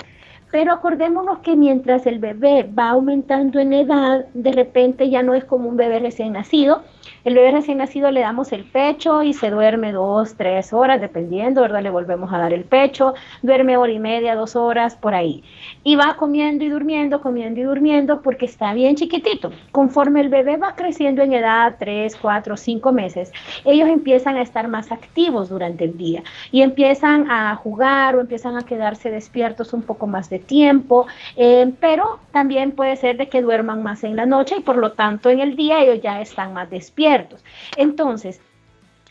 Pero 0.51 0.73
acordémonos 0.73 1.39
que 1.39 1.55
mientras 1.55 2.07
el 2.07 2.17
bebé 2.19 2.67
va 2.77 2.89
aumentando 2.89 3.59
en 3.59 3.73
edad, 3.73 4.25
de 4.33 4.51
repente 4.51 5.09
ya 5.09 5.21
no 5.21 5.35
es 5.35 5.45
como 5.45 5.69
un 5.69 5.77
bebé 5.77 5.99
recién 5.99 6.33
nacido. 6.33 6.83
El 7.23 7.35
bebé 7.35 7.51
recién 7.51 7.79
nacido 7.79 8.11
le 8.11 8.21
damos 8.21 8.51
el 8.53 8.63
pecho 8.63 9.23
y 9.23 9.33
se 9.33 9.49
duerme 9.49 9.91
dos, 9.91 10.35
tres 10.35 10.73
horas, 10.73 11.01
dependiendo, 11.01 11.61
¿verdad? 11.61 11.83
Le 11.83 11.89
volvemos 11.89 12.31
a 12.31 12.37
dar 12.37 12.53
el 12.53 12.63
pecho, 12.63 13.13
duerme 13.41 13.77
hora 13.77 13.91
y 13.91 13.99
media, 13.99 14.35
dos 14.35 14.55
horas, 14.55 14.95
por 14.95 15.13
ahí. 15.13 15.43
Y 15.83 15.97
va 15.97 16.15
comiendo 16.15 16.63
y 16.63 16.69
durmiendo, 16.69 17.21
comiendo 17.21 17.59
y 17.59 17.63
durmiendo 17.63 18.21
porque 18.21 18.45
está 18.45 18.73
bien 18.73 18.95
chiquitito. 18.95 19.51
Conforme 19.71 20.21
el 20.21 20.29
bebé 20.29 20.57
va 20.57 20.75
creciendo 20.75 21.21
en 21.21 21.33
edad, 21.33 21.75
tres, 21.77 22.15
cuatro, 22.15 22.55
cinco 22.57 22.91
meses, 22.91 23.31
ellos 23.65 23.89
empiezan 23.89 24.37
a 24.37 24.41
estar 24.41 24.67
más 24.67 24.91
activos 24.91 25.49
durante 25.49 25.83
el 25.83 25.97
día 25.97 26.23
y 26.51 26.61
empiezan 26.61 27.29
a 27.29 27.55
jugar 27.55 28.15
o 28.15 28.21
empiezan 28.21 28.57
a 28.57 28.63
quedarse 28.63 29.11
despiertos 29.11 29.73
un 29.73 29.81
poco 29.81 30.07
más 30.07 30.29
de 30.29 30.38
tiempo, 30.39 31.07
eh, 31.35 31.71
pero 31.79 32.19
también 32.31 32.71
puede 32.71 32.95
ser 32.95 33.17
de 33.17 33.29
que 33.29 33.41
duerman 33.41 33.83
más 33.83 34.03
en 34.03 34.15
la 34.15 34.25
noche 34.25 34.55
y 34.57 34.61
por 34.61 34.77
lo 34.77 34.93
tanto 34.93 35.29
en 35.29 35.39
el 35.39 35.55
día 35.55 35.81
ellos 35.81 36.01
ya 36.01 36.21
están 36.21 36.53
más 36.53 36.69
despiertos. 36.69 37.43
Entonces, 37.77 38.41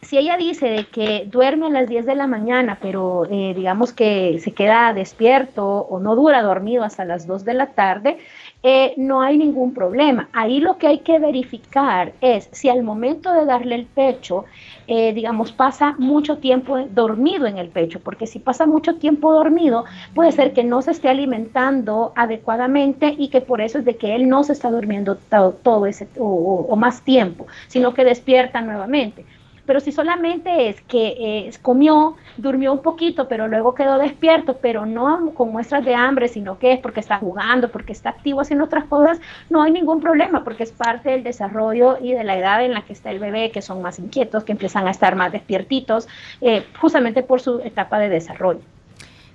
si 0.03 0.17
ella 0.17 0.37
dice 0.37 0.69
de 0.69 0.87
que 0.87 1.25
duerme 1.27 1.67
a 1.67 1.71
las 1.71 1.89
10 1.89 2.07
de 2.07 2.15
la 2.15 2.27
mañana, 2.27 2.79
pero 2.81 3.27
eh, 3.31 3.53
digamos 3.55 3.93
que 3.93 4.39
se 4.39 4.53
queda 4.53 4.93
despierto 4.93 5.67
o 5.67 5.99
no 5.99 6.15
dura 6.15 6.43
dormido 6.43 6.85
hasta 6.85 7.05
las 7.05 7.27
2 7.27 7.45
de 7.45 7.55
la 7.55 7.67
tarde, 7.73 8.19
eh, 8.63 8.95
no 8.97 9.23
hay 9.23 9.39
ningún 9.39 9.73
problema. 9.73 10.29
Ahí 10.33 10.61
lo 10.61 10.79
que 10.79 10.89
hay 10.89 10.99
que 11.01 11.19
verificar 11.19 12.13
es 12.21 12.49
si 12.53 12.69
al 12.69 12.83
momento 12.83 13.33
de 13.33 13.45
darle 13.45 13.77
el 13.77 13.87
pecho, 13.87 14.47
eh, 14.89 15.13
digamos, 15.13 15.53
pasa 15.53 15.95
mucho 15.99 16.39
tiempo 16.39 16.79
dormido 16.79 17.47
en 17.47 17.59
el 17.59 17.69
pecho, 17.69 18.01
porque 18.01 18.27
si 18.27 18.41
pasa 18.41 18.67
mucho 18.67 18.97
tiempo 18.97 19.33
dormido, 19.33 19.85
puede 20.15 20.33
ser 20.33 20.53
que 20.53 20.65
no 20.65 20.83
se 20.83 20.91
esté 20.91 21.09
alimentando 21.09 22.13
adecuadamente 22.17 23.15
y 23.17 23.29
que 23.29 23.41
por 23.41 23.61
eso 23.61 23.79
es 23.79 23.85
de 23.85 23.97
que 23.97 24.15
él 24.15 24.29
no 24.29 24.43
se 24.43 24.55
está 24.55 24.71
durmiendo 24.71 25.17
todo, 25.17 25.87
ese 25.87 26.09
o 26.19 26.75
más 26.77 27.03
tiempo, 27.03 27.47
sino 27.69 27.95
que 27.95 28.05
despierta 28.05 28.61
nuevamente 28.61 29.25
pero 29.69 29.81
si 29.81 29.93
solamente 29.93 30.71
es 30.71 30.81
que 30.81 31.09
eh, 31.09 31.51
comió, 31.61 32.17
durmió 32.39 32.73
un 32.73 32.81
poquito, 32.81 33.29
pero 33.29 33.49
luego 33.49 33.75
quedó 33.75 33.99
despierto, 33.99 34.57
pero 34.63 34.87
no 34.87 35.35
con 35.35 35.53
muestras 35.53 35.85
de 35.85 35.95
hambre, 35.95 36.29
sino 36.29 36.59
que 36.59 36.73
es 36.73 36.81
porque 36.81 37.01
está 37.01 37.19
jugando, 37.19 37.69
porque 37.69 37.93
está 37.93 38.09
activo 38.09 38.41
haciendo 38.41 38.65
otras 38.65 38.87
cosas, 38.87 39.21
no 39.51 39.61
hay 39.61 39.71
ningún 39.71 40.01
problema, 40.01 40.43
porque 40.43 40.63
es 40.63 40.73
parte 40.73 41.11
del 41.11 41.23
desarrollo 41.23 41.99
y 42.01 42.15
de 42.15 42.25
la 42.25 42.39
edad 42.39 42.65
en 42.65 42.73
la 42.73 42.81
que 42.81 42.95
está 42.95 43.11
el 43.11 43.19
bebé, 43.19 43.51
que 43.51 43.61
son 43.61 43.83
más 43.83 43.99
inquietos, 43.99 44.43
que 44.43 44.53
empiezan 44.53 44.89
a 44.89 44.91
estar 44.91 45.17
más 45.17 45.33
despiertitos, 45.33 46.09
eh, 46.41 46.65
justamente 46.81 47.23
por 47.23 47.43
su 47.43 47.61
etapa 47.61 47.99
de 47.99 48.09
desarrollo. 48.09 48.61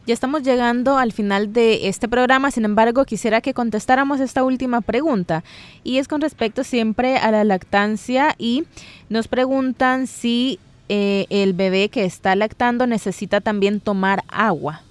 Ya 0.06 0.14
estamos 0.14 0.44
llegando 0.44 0.98
al 0.98 1.14
final 1.14 1.54
de 1.54 1.88
este 1.88 2.10
programa, 2.10 2.52
sin 2.52 2.66
embargo, 2.66 3.06
quisiera 3.06 3.40
que 3.40 3.54
contestáramos 3.54 4.20
esta 4.20 4.44
última 4.44 4.82
pregunta 4.82 5.46
y 5.86 5.98
es 5.98 6.10
con 6.10 6.20
respecto 6.20 6.66
siempre 6.66 7.16
a 7.16 7.32
la 7.32 7.46
lactancia 7.46 8.36
y 8.38 8.66
nos 9.08 9.30
preguntan 9.30 10.08
si 10.08 10.60
eh, 10.90 11.26
el 11.30 11.54
bebé 11.54 11.88
que 11.88 12.04
está 12.04 12.36
lactando 12.36 12.86
necesita 12.86 13.40
también 13.40 13.80
tomar 13.80 14.26
agua. 14.28 14.82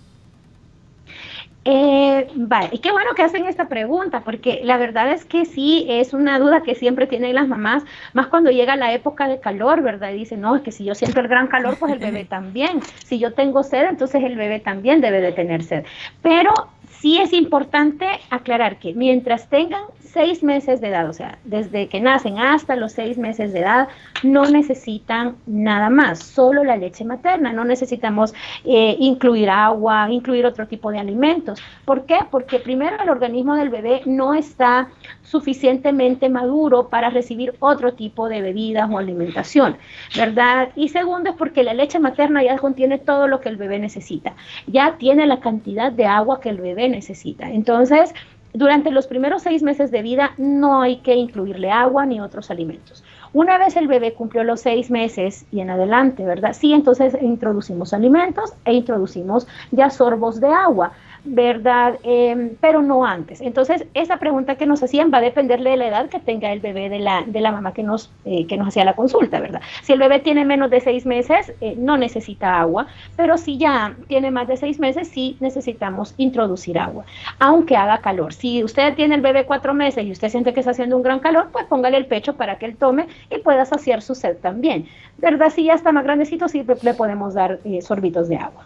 Eh, 1.64 2.28
vale, 2.34 2.70
y 2.72 2.78
qué 2.80 2.90
bueno 2.90 3.14
que 3.14 3.22
hacen 3.22 3.46
esta 3.46 3.68
pregunta, 3.68 4.24
porque 4.24 4.62
la 4.64 4.78
verdad 4.78 5.12
es 5.12 5.24
que 5.24 5.44
sí, 5.44 5.86
es 5.88 6.12
una 6.12 6.40
duda 6.40 6.64
que 6.64 6.74
siempre 6.74 7.06
tienen 7.06 7.36
las 7.36 7.46
mamás, 7.46 7.84
más 8.14 8.26
cuando 8.26 8.50
llega 8.50 8.74
la 8.74 8.92
época 8.92 9.28
de 9.28 9.38
calor, 9.38 9.80
¿verdad? 9.80 10.10
Y 10.10 10.16
dicen, 10.16 10.40
no, 10.40 10.56
es 10.56 10.62
que 10.62 10.72
si 10.72 10.84
yo 10.84 10.96
siento 10.96 11.20
el 11.20 11.28
gran 11.28 11.46
calor, 11.46 11.78
pues 11.78 11.92
el 11.92 12.00
bebé 12.00 12.24
también. 12.28 12.80
Si 13.04 13.20
yo 13.20 13.32
tengo 13.34 13.62
sed, 13.62 13.84
entonces 13.88 14.24
el 14.24 14.36
bebé 14.36 14.58
también 14.58 15.00
debe 15.00 15.20
de 15.20 15.32
tener 15.32 15.62
sed. 15.62 15.84
Pero 16.20 16.52
Sí 17.00 17.18
es 17.18 17.32
importante 17.32 18.06
aclarar 18.30 18.78
que 18.78 18.94
mientras 18.94 19.48
tengan 19.48 19.82
seis 20.12 20.42
meses 20.42 20.80
de 20.80 20.88
edad, 20.88 21.08
o 21.08 21.12
sea, 21.12 21.38
desde 21.44 21.88
que 21.88 22.00
nacen 22.00 22.38
hasta 22.38 22.76
los 22.76 22.92
seis 22.92 23.16
meses 23.16 23.52
de 23.52 23.60
edad, 23.60 23.88
no 24.22 24.44
necesitan 24.44 25.36
nada 25.46 25.88
más, 25.88 26.18
solo 26.18 26.64
la 26.64 26.76
leche 26.76 27.04
materna, 27.04 27.52
no 27.52 27.64
necesitamos 27.64 28.34
eh, 28.64 28.96
incluir 28.98 29.48
agua, 29.48 30.10
incluir 30.10 30.44
otro 30.44 30.68
tipo 30.68 30.90
de 30.90 30.98
alimentos. 30.98 31.62
¿Por 31.86 32.04
qué? 32.04 32.18
Porque 32.30 32.58
primero 32.58 33.02
el 33.02 33.08
organismo 33.08 33.56
del 33.56 33.70
bebé 33.70 34.02
no 34.04 34.34
está 34.34 34.88
suficientemente 35.22 36.28
maduro 36.28 36.88
para 36.88 37.08
recibir 37.08 37.54
otro 37.60 37.94
tipo 37.94 38.28
de 38.28 38.42
bebidas 38.42 38.90
o 38.90 38.98
alimentación, 38.98 39.78
¿verdad? 40.14 40.68
Y 40.76 40.90
segundo 40.90 41.30
es 41.30 41.36
porque 41.36 41.62
la 41.62 41.72
leche 41.72 41.98
materna 41.98 42.42
ya 42.42 42.58
contiene 42.58 42.98
todo 42.98 43.28
lo 43.28 43.40
que 43.40 43.48
el 43.48 43.56
bebé 43.56 43.78
necesita, 43.78 44.34
ya 44.66 44.96
tiene 44.98 45.26
la 45.26 45.40
cantidad 45.40 45.90
de 45.90 46.04
agua 46.04 46.40
que 46.40 46.50
el 46.50 46.58
bebé 46.58 46.81
necesita. 46.88 47.50
Entonces, 47.50 48.14
durante 48.54 48.90
los 48.90 49.06
primeros 49.06 49.42
seis 49.42 49.62
meses 49.62 49.90
de 49.90 50.02
vida 50.02 50.32
no 50.36 50.82
hay 50.82 50.96
que 50.98 51.14
incluirle 51.14 51.70
agua 51.70 52.04
ni 52.04 52.20
otros 52.20 52.50
alimentos. 52.50 53.02
Una 53.32 53.56
vez 53.56 53.76
el 53.76 53.88
bebé 53.88 54.12
cumplió 54.12 54.44
los 54.44 54.60
seis 54.60 54.90
meses 54.90 55.46
y 55.50 55.60
en 55.60 55.70
adelante, 55.70 56.22
¿verdad? 56.22 56.52
Sí, 56.52 56.74
entonces 56.74 57.16
introducimos 57.22 57.94
alimentos 57.94 58.52
e 58.66 58.74
introducimos 58.74 59.46
ya 59.70 59.88
sorbos 59.88 60.38
de 60.38 60.48
agua. 60.48 60.92
¿Verdad? 61.24 61.98
Eh, 62.02 62.56
pero 62.60 62.82
no 62.82 63.04
antes. 63.04 63.40
Entonces, 63.40 63.86
esa 63.94 64.16
pregunta 64.18 64.56
que 64.56 64.66
nos 64.66 64.82
hacían 64.82 65.12
va 65.12 65.18
a 65.18 65.20
dependerle 65.20 65.70
de 65.70 65.76
la 65.76 65.88
edad 65.88 66.08
que 66.08 66.18
tenga 66.18 66.52
el 66.52 66.60
bebé 66.60 66.88
de 66.88 66.98
la, 66.98 67.22
de 67.24 67.40
la 67.40 67.52
mamá 67.52 67.72
que 67.72 67.82
nos, 67.82 68.10
eh, 68.24 68.46
que 68.46 68.56
nos 68.56 68.68
hacía 68.68 68.84
la 68.84 68.94
consulta, 68.94 69.38
¿verdad? 69.38 69.60
Si 69.82 69.92
el 69.92 70.00
bebé 70.00 70.18
tiene 70.18 70.44
menos 70.44 70.70
de 70.70 70.80
seis 70.80 71.06
meses, 71.06 71.52
eh, 71.60 71.74
no 71.78 71.96
necesita 71.96 72.60
agua, 72.60 72.88
pero 73.16 73.38
si 73.38 73.56
ya 73.56 73.94
tiene 74.08 74.30
más 74.30 74.48
de 74.48 74.56
seis 74.56 74.80
meses, 74.80 75.08
sí 75.08 75.36
necesitamos 75.40 76.14
introducir 76.16 76.78
agua, 76.78 77.04
aunque 77.38 77.76
haga 77.76 77.98
calor. 77.98 78.32
Si 78.34 78.64
usted 78.64 78.94
tiene 78.94 79.14
el 79.14 79.20
bebé 79.20 79.44
cuatro 79.44 79.74
meses 79.74 80.04
y 80.04 80.10
usted 80.10 80.28
siente 80.28 80.52
que 80.52 80.60
está 80.60 80.72
haciendo 80.72 80.96
un 80.96 81.02
gran 81.02 81.20
calor, 81.20 81.50
pues 81.52 81.66
póngale 81.66 81.98
el 81.98 82.06
pecho 82.06 82.34
para 82.34 82.58
que 82.58 82.66
él 82.66 82.76
tome 82.76 83.06
y 83.30 83.38
pueda 83.38 83.64
saciar 83.64 84.02
su 84.02 84.14
sed 84.14 84.38
también, 84.38 84.86
¿verdad? 85.18 85.50
Si 85.50 85.64
ya 85.64 85.74
está 85.74 85.92
más 85.92 86.04
grandecito, 86.04 86.48
sí 86.48 86.64
le 86.82 86.94
podemos 86.94 87.34
dar 87.34 87.60
sorbitos 87.80 88.28
de 88.28 88.36
agua. 88.36 88.64